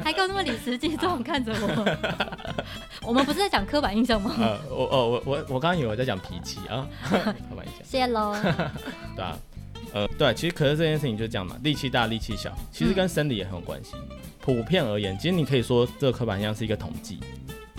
[0.03, 2.65] 还给我那么理直气壮看着我。
[3.07, 4.33] 我们不是在讲刻板印象吗？
[4.39, 7.83] 呃，我哦我我我刚刚以为我在讲脾气啊， 刻板印象。
[7.83, 8.35] 谢喽。
[9.15, 9.37] 对啊。
[9.93, 13.91] 呃，对，其实可是这件事情就是这样嘛，力气大，力气小，其实跟生理也很有关系。
[13.95, 17.19] 嗯、普遍而言，其实你可以说这个刻板印象是一个统计，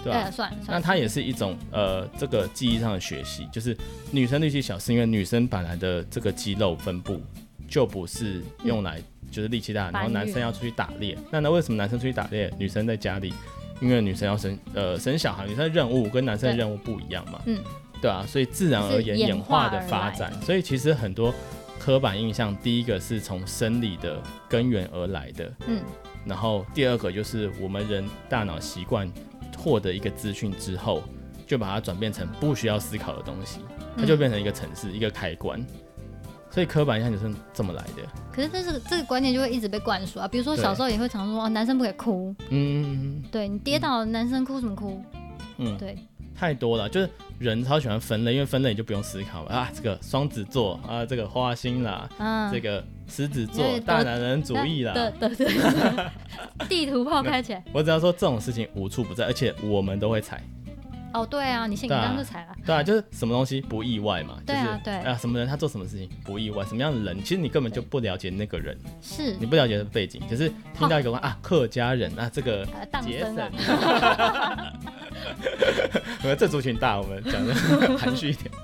[0.04, 0.22] 对吧？
[0.24, 3.76] 对，算，那它也是一种呃，这个记忆上的学习，就是
[4.12, 7.20] 女生力气小，是因为女生本来的这个肌肉分布
[7.70, 13.32] 就不是用来就是力气大，嗯、然后男生要出去打猎，那那为什么男生出去打猎，女生在家里？
[13.80, 17.58] 因为女生要生呃生小孩，女生的任务跟男生的任务不一样嘛，嗯，
[18.02, 21.32] 对啊，所以自然而言演化的发展，所以其实很多。
[21.78, 25.80] 刻板印象，第一个是从生理的根源而来的，嗯，
[26.26, 29.10] 然后第二个就是我们人大脑习惯
[29.56, 31.02] 获得一个资讯之后，
[31.46, 33.60] 就把它转变成不需要思考的东西，
[33.96, 35.66] 它就变成一个程式，嗯、一个开关。
[36.50, 38.02] 所以刻板印象就是这么来的。
[38.32, 42.34] 可是这是这个观念就会一直被灌输啊，比如说小时候也会常说，哦，男生不可以哭。
[42.50, 45.02] 嗯，对，你跌倒，男生哭什么哭？
[45.58, 45.96] 嗯，对。
[46.32, 49.70] 太多了，就是人超喜欢分类，因为分类你就不用思考了啊。
[49.74, 56.06] 这个双子座啊，这个花心啦，嗯，这个狮子座大男人主义啦，对对对，
[56.66, 57.62] 地图炮开起来。
[57.74, 60.42] 我只要说这种事情无处不在，而且我们都会踩。
[61.12, 62.54] 哦，对啊，你先你刚刚就踩了。
[62.64, 72.64] 对啊，就是什么东西不意外嘛，对啊，对啊，什么人他做什么事情不意外，什么样的人，其实你根本就不了解那个人，是你不了解的背景，只是听到一个啊，客家人啊，这个
[73.02, 73.50] 节省。
[76.22, 77.54] 我们 这族群大，我们讲的
[77.98, 78.50] 含蓄一点。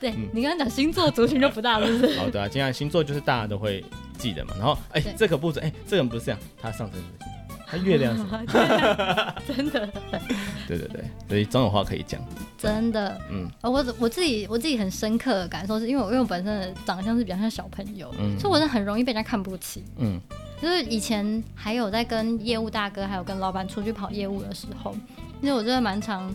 [0.00, 2.18] 对，你刚刚讲星座族群就不大了，是不是？
[2.18, 3.84] 好的，今天星座就是大家都会
[4.16, 4.54] 记得嘛。
[4.58, 7.06] 然后，哎，这个不准，哎，这个人不是这样，他上升是
[7.70, 8.24] 他月亮是
[9.54, 9.88] 真的。
[10.66, 12.20] 对对对，所以总有话可以讲。
[12.58, 20.20] 真的，嗯，我我自己我自己很深刻的感受是，因为我因为我本身的长相是比较像小朋友，嗯，所以我是很容易被人家看不起，嗯。
[20.60, 24.94] 就是以前还有在跟业务大哥，还有跟老板出去跑业务的时候，
[25.40, 26.30] 因为我真的蛮常，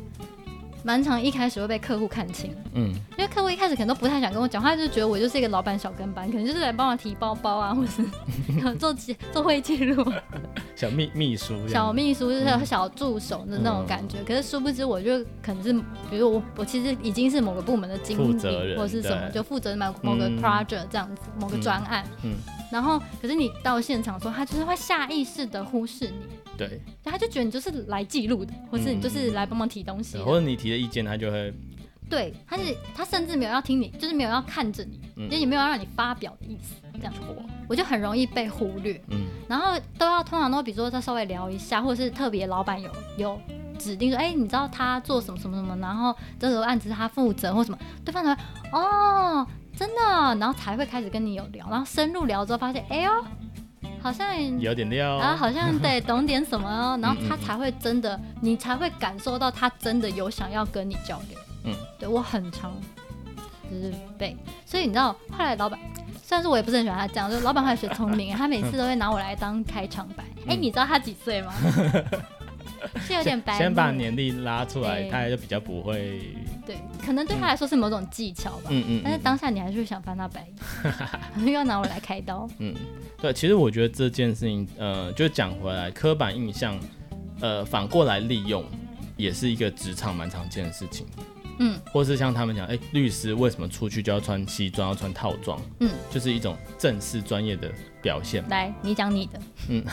[0.85, 10.05] 蛮常一开始会被客户看清，嗯，因为客户一开始可能都不太想跟我讲话，就觉得我就是一个老板小跟班，可能就是来帮我提包包啊， 或者是做记 做会议记录，
[10.75, 14.19] 小秘秘书，小秘书就是小助手的那种感觉。
[14.19, 15.73] 嗯、可是殊不知，我就可能是，
[16.11, 22.31] 比如我我其实已经是某个部门的经理，或者是什么，就负责某某个 project 这样子，嗯、某个专案，嗯。
[22.31, 26.15] 嗯然后，可是你到现场说，他就是会下意识的忽视你，
[26.57, 31.53] 对，他就觉得你就是来记录的，或是你就是来帮忙提东西，或者你提的意见，他就会，
[32.09, 32.63] 对，他是
[32.93, 37.13] 他甚至没有要听你，就是没有要看着你，因为也没有要让你发表的意思，这样，
[37.67, 43.39] 我就很容易被忽略，嗯，然后都要通常都比如说再稍微聊一下，或者是特别老板有有
[43.77, 48.41] 指定说，哎，你知道他做什么什么什么，然后这个案子是他负责或什么，对方才会
[48.71, 49.45] 哦。
[49.77, 50.01] 真的，
[50.39, 53.11] 然后才会开始跟你有聊，然后深入聊之后发现，哎呦，
[54.05, 61.39] 好像有点料，然后好像对懂点什么哦， 然后他才会真的，你才会感受到他真的有想要跟你交流。
[61.63, 62.71] 嗯，对我很常
[63.67, 65.79] 就是背，所以你知道后来老板，
[66.21, 70.23] 虽然说我也不是很喜欢他这样，就老板还学聪明， 他每次都会拿我来当开场白。
[70.47, 71.51] 哎，你知道他几岁吗？
[73.01, 73.57] 是有点白。
[73.57, 76.21] 先把年龄拉出来，他就比较不会。
[76.65, 78.69] 对，可能对他来说是某种技巧吧。
[78.69, 79.01] 嗯嗯。
[79.03, 80.47] 但是当下你还是会想翻他白
[81.37, 82.49] 眼， 又要拿我来开刀。
[82.59, 82.73] 嗯，
[83.21, 86.79] 对，其实我觉得这件事情，呃，就讲回来，刻板印象，
[87.39, 88.63] 呃，反过来利用，
[89.15, 91.05] 也是一个职场蛮常见的事情。
[91.59, 91.79] 嗯。
[91.91, 95.61] 或是像他们讲，哎、欸，律师为什么出去就要穿西装，要穿套装？
[95.79, 98.43] 嗯，就是一种正式专业的表现。
[98.49, 99.39] 来，你讲你的。
[99.69, 99.83] 嗯。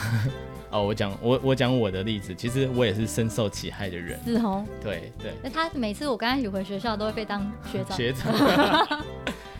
[0.73, 4.19] 哦，我讲我我讲我的例子，其实我也是深受其害的人。
[4.25, 5.31] 是哦，对对。
[5.43, 7.39] 那他每次我跟他一起回学校，都会被当
[7.71, 7.95] 学长。
[7.95, 8.33] 学长。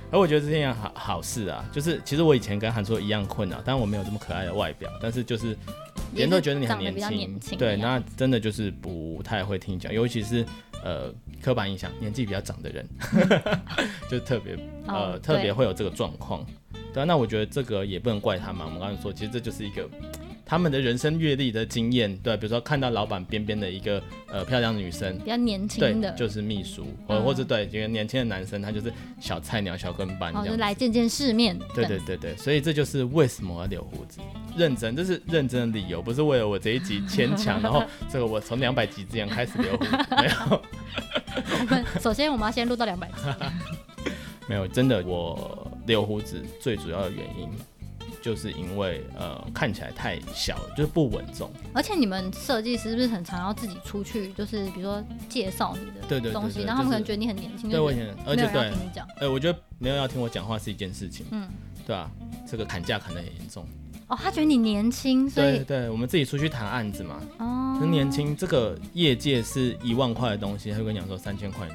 [0.10, 5.56] 而我觉得这是件好好事啊，就是其实我以前跟韩硕一样困扰，但我没有这么可爱的外表，但是就是
[6.14, 7.58] 别人都觉得你很年轻。
[7.58, 10.46] 对，那真的就是不太会听讲，尤其是
[10.84, 12.88] 呃刻板印象，年纪比较长的人，
[14.10, 14.56] 就特别
[14.88, 16.44] 呃、哦、特别会有这个状况。
[16.94, 18.64] 对啊，那我觉得这个也不能怪他们。
[18.66, 19.88] 我们刚才说，其实这就是一个。
[20.46, 31.58] 他们的人生阅历的经验，对，比如说看到老板边边的一个呃漂亮的女生，比较年轻的，就是秘书，或、嗯、或者对一个年轻的男生，他就是小菜鸟、小跟班，就来见见世面。
[31.74, 34.20] 对对对对，所以这就是为什么要留胡子，
[34.58, 40.62] 认真，这是认真的理由，不是为了我这一集牵强， 然后这个我从两百集之前开始留胡子， 没有。
[41.36, 43.14] 我们首先我们要先录到两百集，
[44.48, 47.50] 没有，真的我留胡子最主要的原因。
[48.24, 51.52] 就是因为呃看起来太小了，就是不稳重。
[51.74, 58.72] 而且你们设计师是不是很常要自己出去，就是比如说介绍你的东西，然后他们可能觉得你很年轻，对，我以前，而且对，
[59.20, 61.50] 哎，我觉得没有要听我讲话是一件事情，嗯，
[61.86, 62.10] 对啊，
[62.50, 63.68] 这个砍价砍得很严重。
[64.08, 71.68] 哦，他觉得你年轻，所以对对，我们自己出去谈案子嘛，哦，年轻，这个业界是一万块的东西，他会跟你讲说三千块，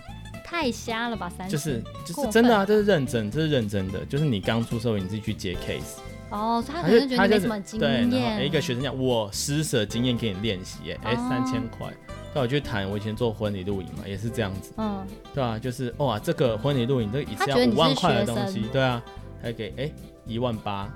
[0.44, 1.28] 太瞎了吧？
[1.28, 5.98] 三千，就是就是真的啊，这是认真，这是认真的，就是你刚出社会，你自己去接 case。
[6.30, 8.10] 哦，他可能觉得没什么经验。
[8.10, 11.92] 对，然后一个学生讲，我施舍经验给你练习，哎，三千块。
[12.34, 14.72] 带我去谈，我以前做婚礼录影嘛，也是这样子。
[14.76, 19.02] 嗯，对啊，就是哇，这个婚礼录影这个一次要五万块的东西，对啊，
[19.42, 19.90] 还给哎
[20.26, 20.92] 一万八，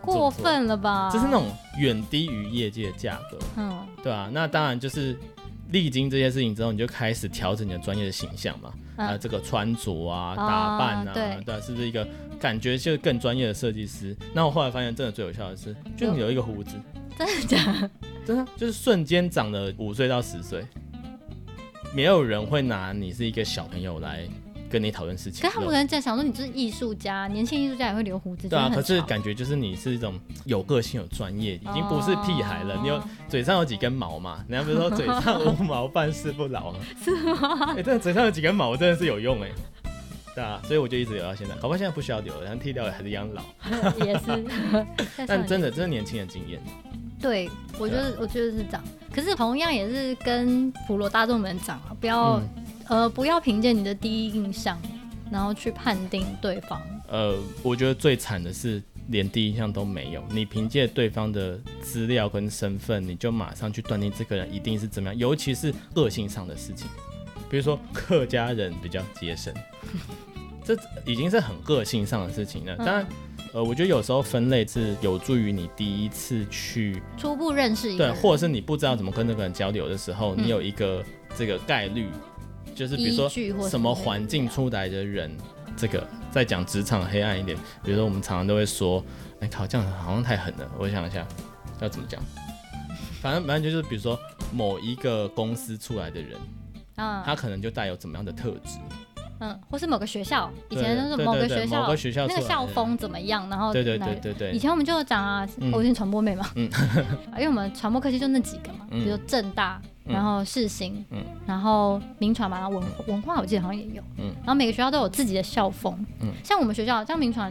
[0.00, 1.08] 过分了吧？
[1.12, 1.46] 就是那种
[1.78, 3.38] 远低于业界的价格。
[3.56, 5.16] 嗯，对啊，那当然就是
[5.72, 12.06] 历经这些事情之后，你就开始调整你的专业的形象嘛，啊、呃，这个穿着啊、打扮啊，对，对，是不是一个
[12.38, 14.16] 感觉就更专业的设计师？
[14.34, 16.76] 那我后来发现，真的最有效的是，就你有一个胡子，
[17.18, 17.90] 真的假的？
[18.26, 20.66] 真的，就是瞬间长了五岁到十岁，
[21.94, 24.28] 没有人会拿你是一个小朋友来。
[24.70, 28.48] 跟你讨论事情，可他们可能在想说你就是艺术家，年轻艺术家也会留胡子。
[28.48, 32.76] 对啊，可是感觉就是你是一种有个性、有专业，已经不是屁孩了。
[32.76, 34.44] 哦、你有嘴上有几根毛嘛？
[34.48, 36.78] 人家不是说嘴上无毛办事不牢吗？
[37.02, 37.72] 是吗？
[37.72, 39.54] 哎、欸，这嘴上有几根毛真的是有用哎、欸。
[40.32, 41.54] 对啊，所以我就一直留到现在。
[41.56, 43.42] 好吧，现在不需要留了，然后剃掉了还是一样老。
[44.06, 44.44] 也是。
[45.26, 46.62] 但真的，真的年轻的经验。
[47.20, 48.84] 对，我觉得，我觉得是这样。
[49.12, 52.40] 可是同样也是跟普罗大众们讲啊，不要。
[52.90, 54.78] 嗯呃，不要凭借你的第一印象，
[55.30, 56.80] 然后去判定对方。
[57.08, 66.88] 呃，我觉得最惨的是连第一印象都没有，你凭借对方的资料跟身份，你就马上去断定这个人一定是怎么样，尤其是个性上的事情，
[67.48, 69.54] 比如说客家人比较节省，
[70.64, 70.76] 这
[71.06, 72.76] 已经是很个性上的事情了。
[72.76, 73.06] 当然，
[73.52, 81.04] 呃，我觉得有时候分类是有助于你第一次去初步认识一个人，对，或者是你不知道怎么跟那个人交流的时候，你有一个
[81.36, 82.08] 这个概率。
[82.80, 85.30] 就是比如说什么环境出来的人，
[85.76, 87.54] 这个再讲职场黑暗一点，
[87.84, 89.04] 比如说我们常常都会说，
[89.34, 90.66] 哎、欸，靠，这样好像太狠了。
[90.78, 91.28] 我想一下
[91.82, 92.18] 要怎么讲，
[93.20, 94.18] 反正反正就是比如说
[94.50, 96.38] 某一个公司出来的人，
[96.96, 98.78] 嗯，他可能就带有怎么样的特质。
[99.40, 103.48] 嗯，或是某个学校，以前就是某个学校，某个学校那个校风怎么样？
[103.48, 106.70] 然后对对对对对，以前我们就讲啊，我是传播妹嘛，嗯，
[107.36, 117.50] 因为我们传播科系就那几个嘛，比如正大，然后世新，嗯，然后名传嘛，然后文文化我记得好像也有，嗯，然后每个学校都有自己的校风，嗯，像我们学校，像名传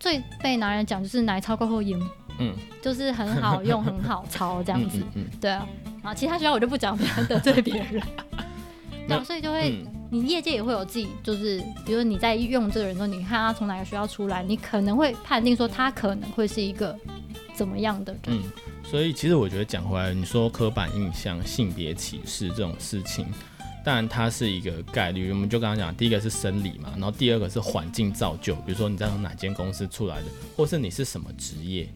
[0.00, 2.00] 最被拿来讲就是奶超过后音，
[2.38, 5.68] 嗯，就是很好用，很好抄这样子，嗯，对啊，
[6.02, 8.02] 然后其他学校我就不讲，不要得罪别人，
[9.06, 9.84] 对，所以就会。
[10.10, 16.98] 你业界也会有自己，就是比如说你在用这个人的时候，你看他从哪个学校出来，你可能会判定说他可能会是一个
[17.54, 18.22] 怎么样的人。
[18.28, 18.42] 嗯，
[18.82, 23.26] 所以其实我觉得讲回来，你说刻板印象、性别歧视这种事情，
[23.84, 25.30] 当然它是一个概率。
[25.30, 31.86] 我们就刚刚讲，第一个是生理嘛，然后第二个是环境造就，比如说你在从哪间公司出来的，或是你是什么职业，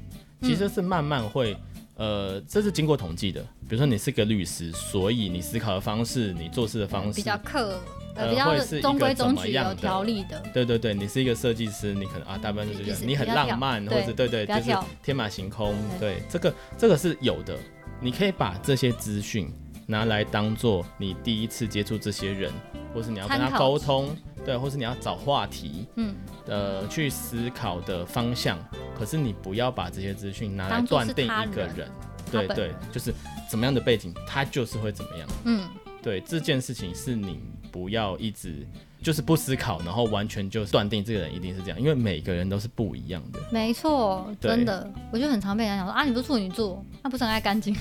[0.42, 1.56] 其实是慢慢会。
[1.94, 3.40] 呃，这是经过统计的。
[3.68, 7.78] 比如说，你是个律师，所以你思考的方式，你做事的方式比较克，
[8.14, 10.42] 呃，比较中规中矩、有条理的。
[10.52, 15.74] 对对对，你是一个设计师，你可能啊，大部分就是这样，你很浪漫，或者对对，就是天马行空。
[15.98, 17.56] 对，这个这个是有的。
[18.00, 19.48] 你可以把这些资讯
[19.86, 22.52] 拿来当做你第一次接触这些人，
[22.92, 26.14] 或是你要跟他沟通，对，或是你要找话题，嗯，
[26.46, 28.58] 呃，去思考的方向。
[28.98, 31.90] 可是你不要把这些资讯拿来断定一个人，人
[32.30, 33.14] 对对，就是
[33.48, 35.28] 怎么样的背景，他就是会怎么样。
[35.44, 35.68] 嗯，
[36.02, 37.40] 对，这件事情是你
[37.72, 38.64] 不要一直
[39.02, 43.40] 就是不思考，然后完全就断定这个人一定是这样，因为每个人都是不一样的。
[43.50, 47.74] 没错，真的，我就很常被人家讲说啊，你不是处女座，那不是很爱干净，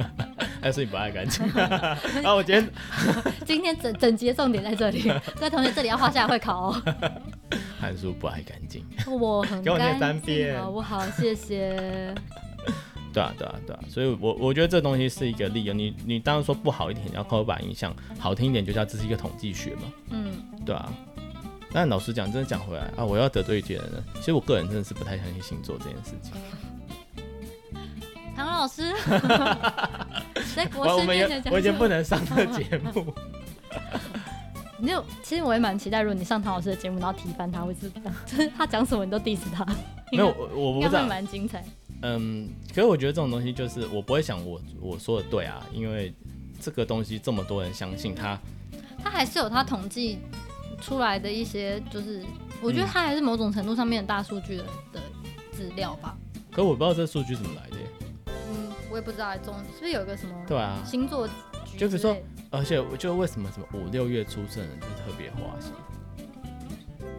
[0.60, 1.46] 还是你不爱干净？
[2.22, 2.68] 啊，我今天
[3.46, 5.02] 今天整整集的重点在这里，
[5.36, 6.82] 各位同学这里要画下来会考哦。
[7.80, 11.06] 汉叔不爱干净，我很给我念三遍，好不好？
[11.12, 12.12] 谢谢。
[13.12, 15.76] 对啊，对啊，对啊，所以我我觉得这东西是一个利用。
[15.76, 19.82] 你你当然说不好一点，要刻板印象；好听一点，就叫这是一个统计学嘛。
[20.10, 20.32] 嗯，
[20.64, 20.92] 对啊。
[21.72, 24.02] 但老实讲，真的讲回来啊，我要得罪一些人了。
[24.14, 26.32] 其实我个人真的是不太相信星座这件事情。
[28.34, 28.94] 唐老师，
[30.54, 33.12] 在国师面前讲，我已经不能上这个节目。
[34.80, 39.66] 你有，其实我也蛮期待，如果你上唐老师的节目，然后提翻他会是这样，就是他讲什么你都 diss 他。
[40.12, 41.04] 没有，我我不知道。
[41.06, 41.64] 蛮精彩。
[42.02, 46.12] 嗯，可是我觉得这种东西就是我不会想我我说的对啊，因为
[46.60, 48.38] 这个东西这么多人相信他，
[49.02, 50.18] 他还是有他统计
[50.80, 52.24] 出来的一些，就是
[52.62, 55.00] 我觉得他还是某种程度上面的大数据的的
[55.52, 56.16] 资料吧。
[56.52, 57.76] 可我不知道这数据怎么来的。
[58.26, 61.26] 嗯，我也不知道，总是不是有一个什么对啊星座
[61.64, 62.16] 局，就比如说。
[62.50, 65.70] 而且我就为什么什么五六月出生的人就特别花心，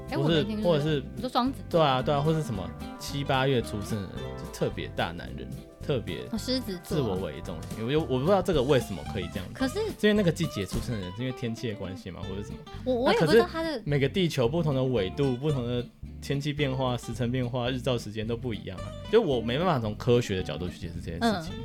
[0.09, 2.67] 哎，或是或者是你说双子，对啊对啊，或是什么
[2.99, 5.47] 七八月出生的人就特别大男人，
[5.81, 7.85] 特别狮子座，自我为中心。
[7.85, 12.57] 我我不知道这个为什么可以这样，可是因为那个季节出生的人是因为天气的关系吗，或者什么？
[12.85, 15.85] 我我也不知道他的每个地球不同的纬度、不同的
[16.21, 21.53] 天气变化、时辰变化、日照时间都不一样啊，就我没办法从科学的角度去解释这件事情。
[21.55, 21.63] 嗯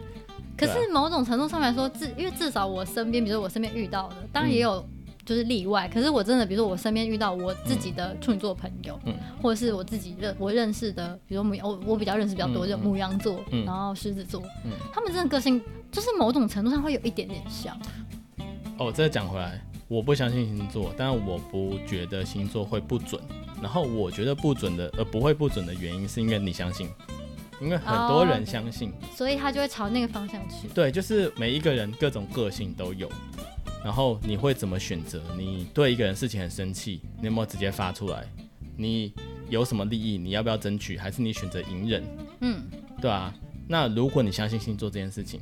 [0.56, 4.88] 可是某种程度上来说，至因为至少我身边，比如说我身边遇到的，当然也有
[5.24, 5.88] 就是例外。
[5.88, 15.60] 可是我真的，比如说我身边遇到我自己的处女座朋友，嗯，或者是我自己认我认识的，比如说牡我我比较认识比较多，就牡羊座，然后狮子座，嗯，他们真的个性
[15.90, 17.76] 就是某种程度上会有一点点像。
[18.78, 23.20] 哦，再讲回来，我不相信星座，但我不觉得星座会不准。
[23.62, 26.86] 然后我觉得不准的，呃，不会不准的原因是因为你相信，
[27.62, 29.10] 因为很多人相信，oh.
[29.16, 30.68] 所以他就会朝那个方向去。
[30.74, 33.08] 对，就是每一个人各种个性都有。
[33.84, 35.22] 然后你会怎么选择？
[35.36, 38.26] 你对一个人事情很生气，你有没有直接发出来？
[38.76, 39.12] 你
[39.50, 40.16] 有什么利益？
[40.16, 40.96] 你要不要争取？
[40.96, 42.02] 还是你选择隐忍？
[42.40, 42.62] 嗯，
[43.00, 43.32] 对啊。
[43.68, 45.38] 那如果你相信星座这件事情，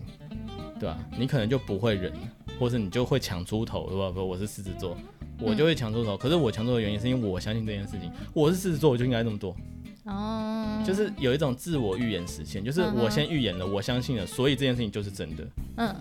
[0.79, 0.99] 对吧？
[1.17, 2.13] 你可能就不会忍，
[2.59, 4.11] 或者你就会抢出头，对吧？
[4.11, 4.97] 不，我是狮子座，
[5.39, 6.17] 我就会抢出头。
[6.17, 9.57] 嗯、可是我抢出头的原因是因为我相信这件事情，我是狮子座，我就应该这么做。
[10.05, 15.47] 哦，就是有一种自我预言实现，就是我先预言了，我相信了，所以这件事情就是真的。
[15.77, 15.95] 嗯。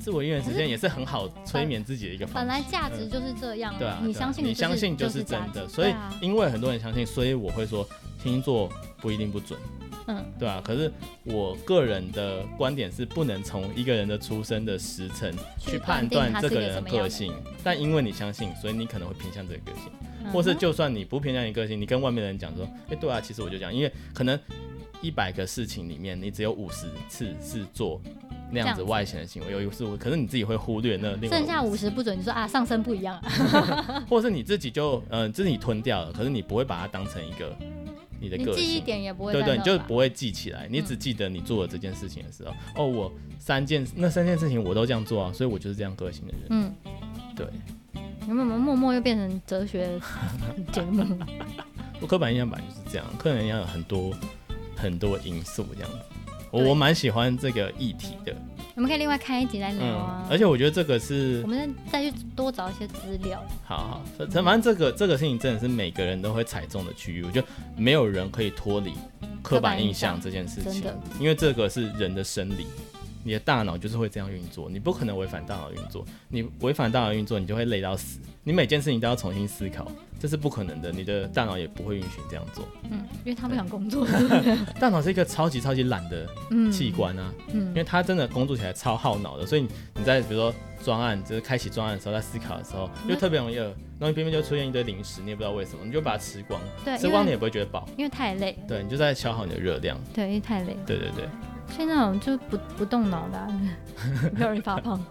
[0.00, 2.40] 自我预言时间也是很好催眠自己的一个方法。
[2.40, 5.68] 本来价值就是这样，对啊，你相信，你相信就是真的。
[5.68, 7.86] 所以因为很多人相信，所以我会说
[8.22, 9.60] 星座不一定不准，
[10.06, 10.60] 嗯，对啊。
[10.64, 10.90] 可是
[11.24, 17.32] 我个人的观点是，不能从一个人的出生的时辰去判断这个人的个性。
[17.62, 24.38] 但因为你相信，所以你可能会偏向这个个性，或是就算你不偏向你个性，你跟外面的人讲说，哎，对啊，其实我就这样，因为可能
[25.02, 28.00] 一百个事情里面，你只有五十次是做。
[28.52, 37.56] 那样子外显的行为有一次，可是你自己会忽略那另外剩下五十不准，你说啊上升不一样，啊， 或者是你自己就嗯、呃，自己吞掉了，可是你不会把它当成一个
[38.20, 46.74] 你的个性，记忆点也不会，对对，你就不会记起来，你只记得你做了这件事情的时候，嗯、哦，我三件那三件事情我都这样做啊，所以我就是这样个性的人，嗯，
[47.34, 47.46] 对，
[48.28, 49.98] 有没有默默又变成哲学
[50.72, 51.04] 节目？
[52.00, 54.10] 我刻板印象本来就是这样，刻板印象有很多
[54.76, 55.98] 很多因素这样子。
[56.50, 58.34] 我我蛮喜欢这个议题的，
[58.74, 60.26] 我们可以另外开一集来聊啊。
[60.30, 63.42] 而且我觉得这个是，我们再去多找一些资料。
[63.64, 64.02] 好好，
[64.42, 67.46] 反正这个这个事情真的是每个人都会踩中的区域，我觉得
[67.76, 68.92] 没有人可以脱离
[69.42, 70.82] 刻板印象这件事情，
[71.18, 72.66] 因为这个是人的生理。
[73.22, 76.04] 你的大脑就是会这样运作，你不可能违反大脑运作。
[76.28, 78.18] 你违反大脑运作，你就会累到死。
[78.42, 79.86] 你每件事情都要重新思考，
[80.18, 80.90] 这是不可能的。
[80.90, 82.66] 你的大脑也不会允许这样做。
[82.90, 84.06] 嗯，因为他不想工作。
[84.80, 86.26] 大脑是一个超级超级懒的
[86.72, 87.32] 器官啊。
[87.52, 87.66] 嗯。
[87.68, 93.64] 因为他真的工作起来超耗脑的，所以你在比如说专案，就是开启专案的时候，在思考的时候，就特别容易饿，
[93.98, 96.58] 然后你偏偏就出现一堆零食，你也不知道为什么，你就把它吃光。
[96.82, 96.96] 对。
[96.96, 98.58] 吃光你也不会觉得饱，因为太累。
[98.66, 100.00] 对，你就在消耗你的热量。
[100.14, 100.74] 对，因为太累。
[100.86, 101.28] 对对对。
[101.70, 103.46] 现在那种就不不动脑的、啊，
[104.34, 105.00] 没有人发胖。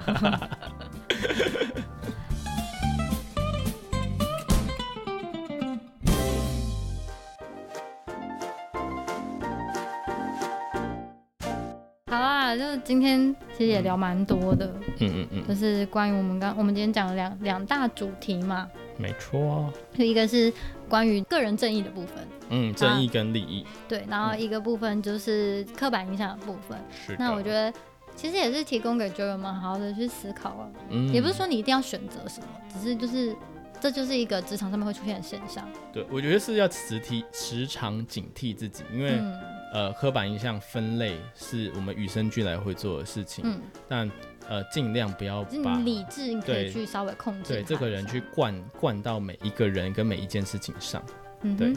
[12.50, 20.52] 好啊，就今天其实也聊蛮多的，嗯嗯嗯，就是关于我们刚我们今天讲了两两大主题嘛，没错，就一个是
[20.88, 22.28] 关于个人正义的部分。
[22.50, 23.64] 嗯，正义跟利益。
[23.88, 26.76] 对，然后一个部分就是刻板印象的部分。
[27.06, 27.18] 是的。
[27.20, 27.72] 那我觉得
[28.16, 30.68] 其实也是提供给 Joe 们好好的去思考啊。
[30.89, 31.14] 嗯。
[31.14, 33.36] 也不是说你一定要选择什么，只是就是
[33.80, 35.70] 这就是一个职场上面会出现的现象。
[35.93, 39.39] 对，我觉得是要时提时常警惕自己，因为、嗯、
[39.74, 43.43] 呃，刻板印象分类是我们与生俱来会做的事情。
[43.45, 43.61] 嗯。
[43.88, 44.09] 但
[44.47, 47.61] 呃，尽量不要把理智你可以去稍微控制对。
[47.61, 51.03] 对，这个人去灌灌到每一个人跟每一件事情上。
[51.41, 51.55] 嗯。
[51.55, 51.74] 对。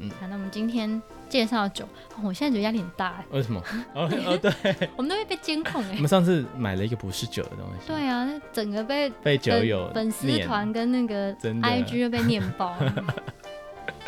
[0.00, 1.84] 嗯，好，那我们今天介绍酒，
[2.14, 3.20] 哦，我现在觉得压力很大。
[3.32, 3.60] 为什么？
[3.94, 4.52] 哦哦，对，
[4.96, 5.94] 我们都会被监控哎。
[5.96, 7.88] 我们上次买了一个不是酒的东西。
[7.88, 12.76] 对啊，那整个被被酒友粉丝团跟那个 IG 又被念爆，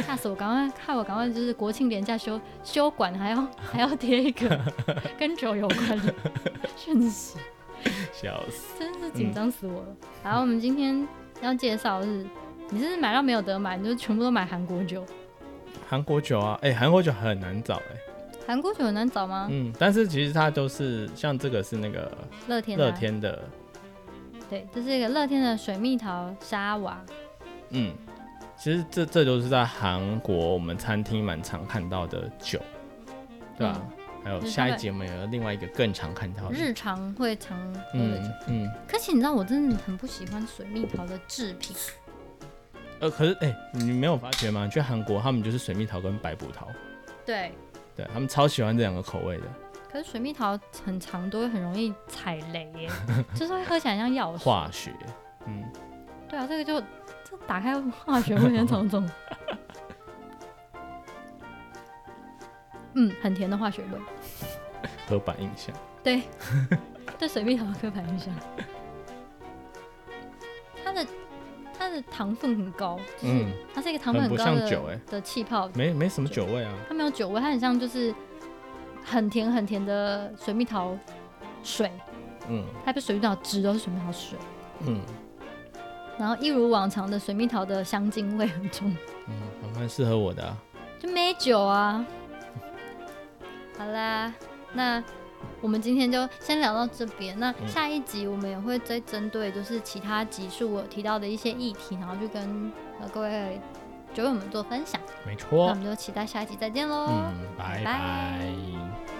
[0.06, 0.34] 吓死我！
[0.34, 4.60] 赶快看我，赶快就是国庆连假休休馆，还要还要贴一个
[5.18, 6.14] 跟酒有关的
[6.76, 7.38] 讯息，
[8.12, 9.96] 笑死，真是紧张死我了。
[10.22, 11.06] 然后我们今天
[11.40, 12.26] 要介绍的是，
[12.70, 15.04] 你是买到没有得买，你就全部都买韩国酒。
[15.88, 18.00] 韩国酒啊，哎、欸，韩国酒很难找哎、欸。
[18.46, 19.46] 韩国酒很难找吗？
[19.50, 22.10] 嗯，但是其实它都是像这个是那个
[22.48, 23.42] 乐天乐天的，
[24.48, 27.00] 对，这是一个乐天的水蜜桃沙瓦。
[27.70, 27.92] 嗯，
[28.60, 32.60] 其实这这都是在韩国我们餐厅蛮常看到的酒，
[33.56, 33.80] 对吧？
[33.80, 38.28] 嗯、还有下一节我们有另外一个更常看到的日常会常喝的酒。
[38.34, 41.74] 嗯，嗯，可是你知道我真的很不喜欢水蜜桃的制品。
[42.98, 44.68] 呃，可是哎、欸，你没有发觉吗？
[44.68, 46.66] 去韩国，他们就是水蜜桃跟白葡萄。
[47.24, 47.52] 对，
[47.96, 49.44] 对他们超喜欢这两个口味的。
[49.90, 52.90] 可是水蜜桃很常都会很容易踩雷耶，
[53.34, 54.44] 就是会喝起来像药水。
[54.44, 54.92] 化学，
[55.46, 55.64] 嗯。
[56.28, 56.80] 对啊，这个就
[57.30, 59.08] 这打开化学味那种种。
[62.94, 63.88] 嗯，很甜的化学味。
[65.08, 65.74] 刻板印象。
[66.02, 66.22] 对，
[67.18, 68.34] 对水蜜桃的刻板印象。
[70.84, 71.06] 它的。
[71.82, 78.14] 它的糖分很高，嗯，它是一个糖分很高的酒的气泡，没没什么酒味啊，它没有酒味，它很像就是
[79.02, 80.94] 很甜很甜的水蜜桃
[81.62, 81.90] 水，
[82.48, 84.38] 嗯，它不是水蜜桃汁，都是水蜜桃水，
[84.80, 85.00] 嗯。
[86.20, 88.94] 然后一如往常的水蜜桃的香精味很重。
[89.26, 89.34] 嗯，
[89.74, 90.56] 蛮适合我的啊。
[90.98, 92.04] 就美酒啊。
[93.78, 94.32] 好啦，
[94.74, 95.02] 那
[95.62, 97.38] 我们今天就先聊到这边。
[97.38, 103.58] 那下一集我们也会再针对就是其他集数我提到的一些议题，然后就跟呃各位
[104.12, 105.00] 酒友们做分享。
[105.26, 105.66] 没错。
[105.66, 107.06] 那我们就期待下一集再见喽。
[107.08, 109.19] 嗯，拜拜。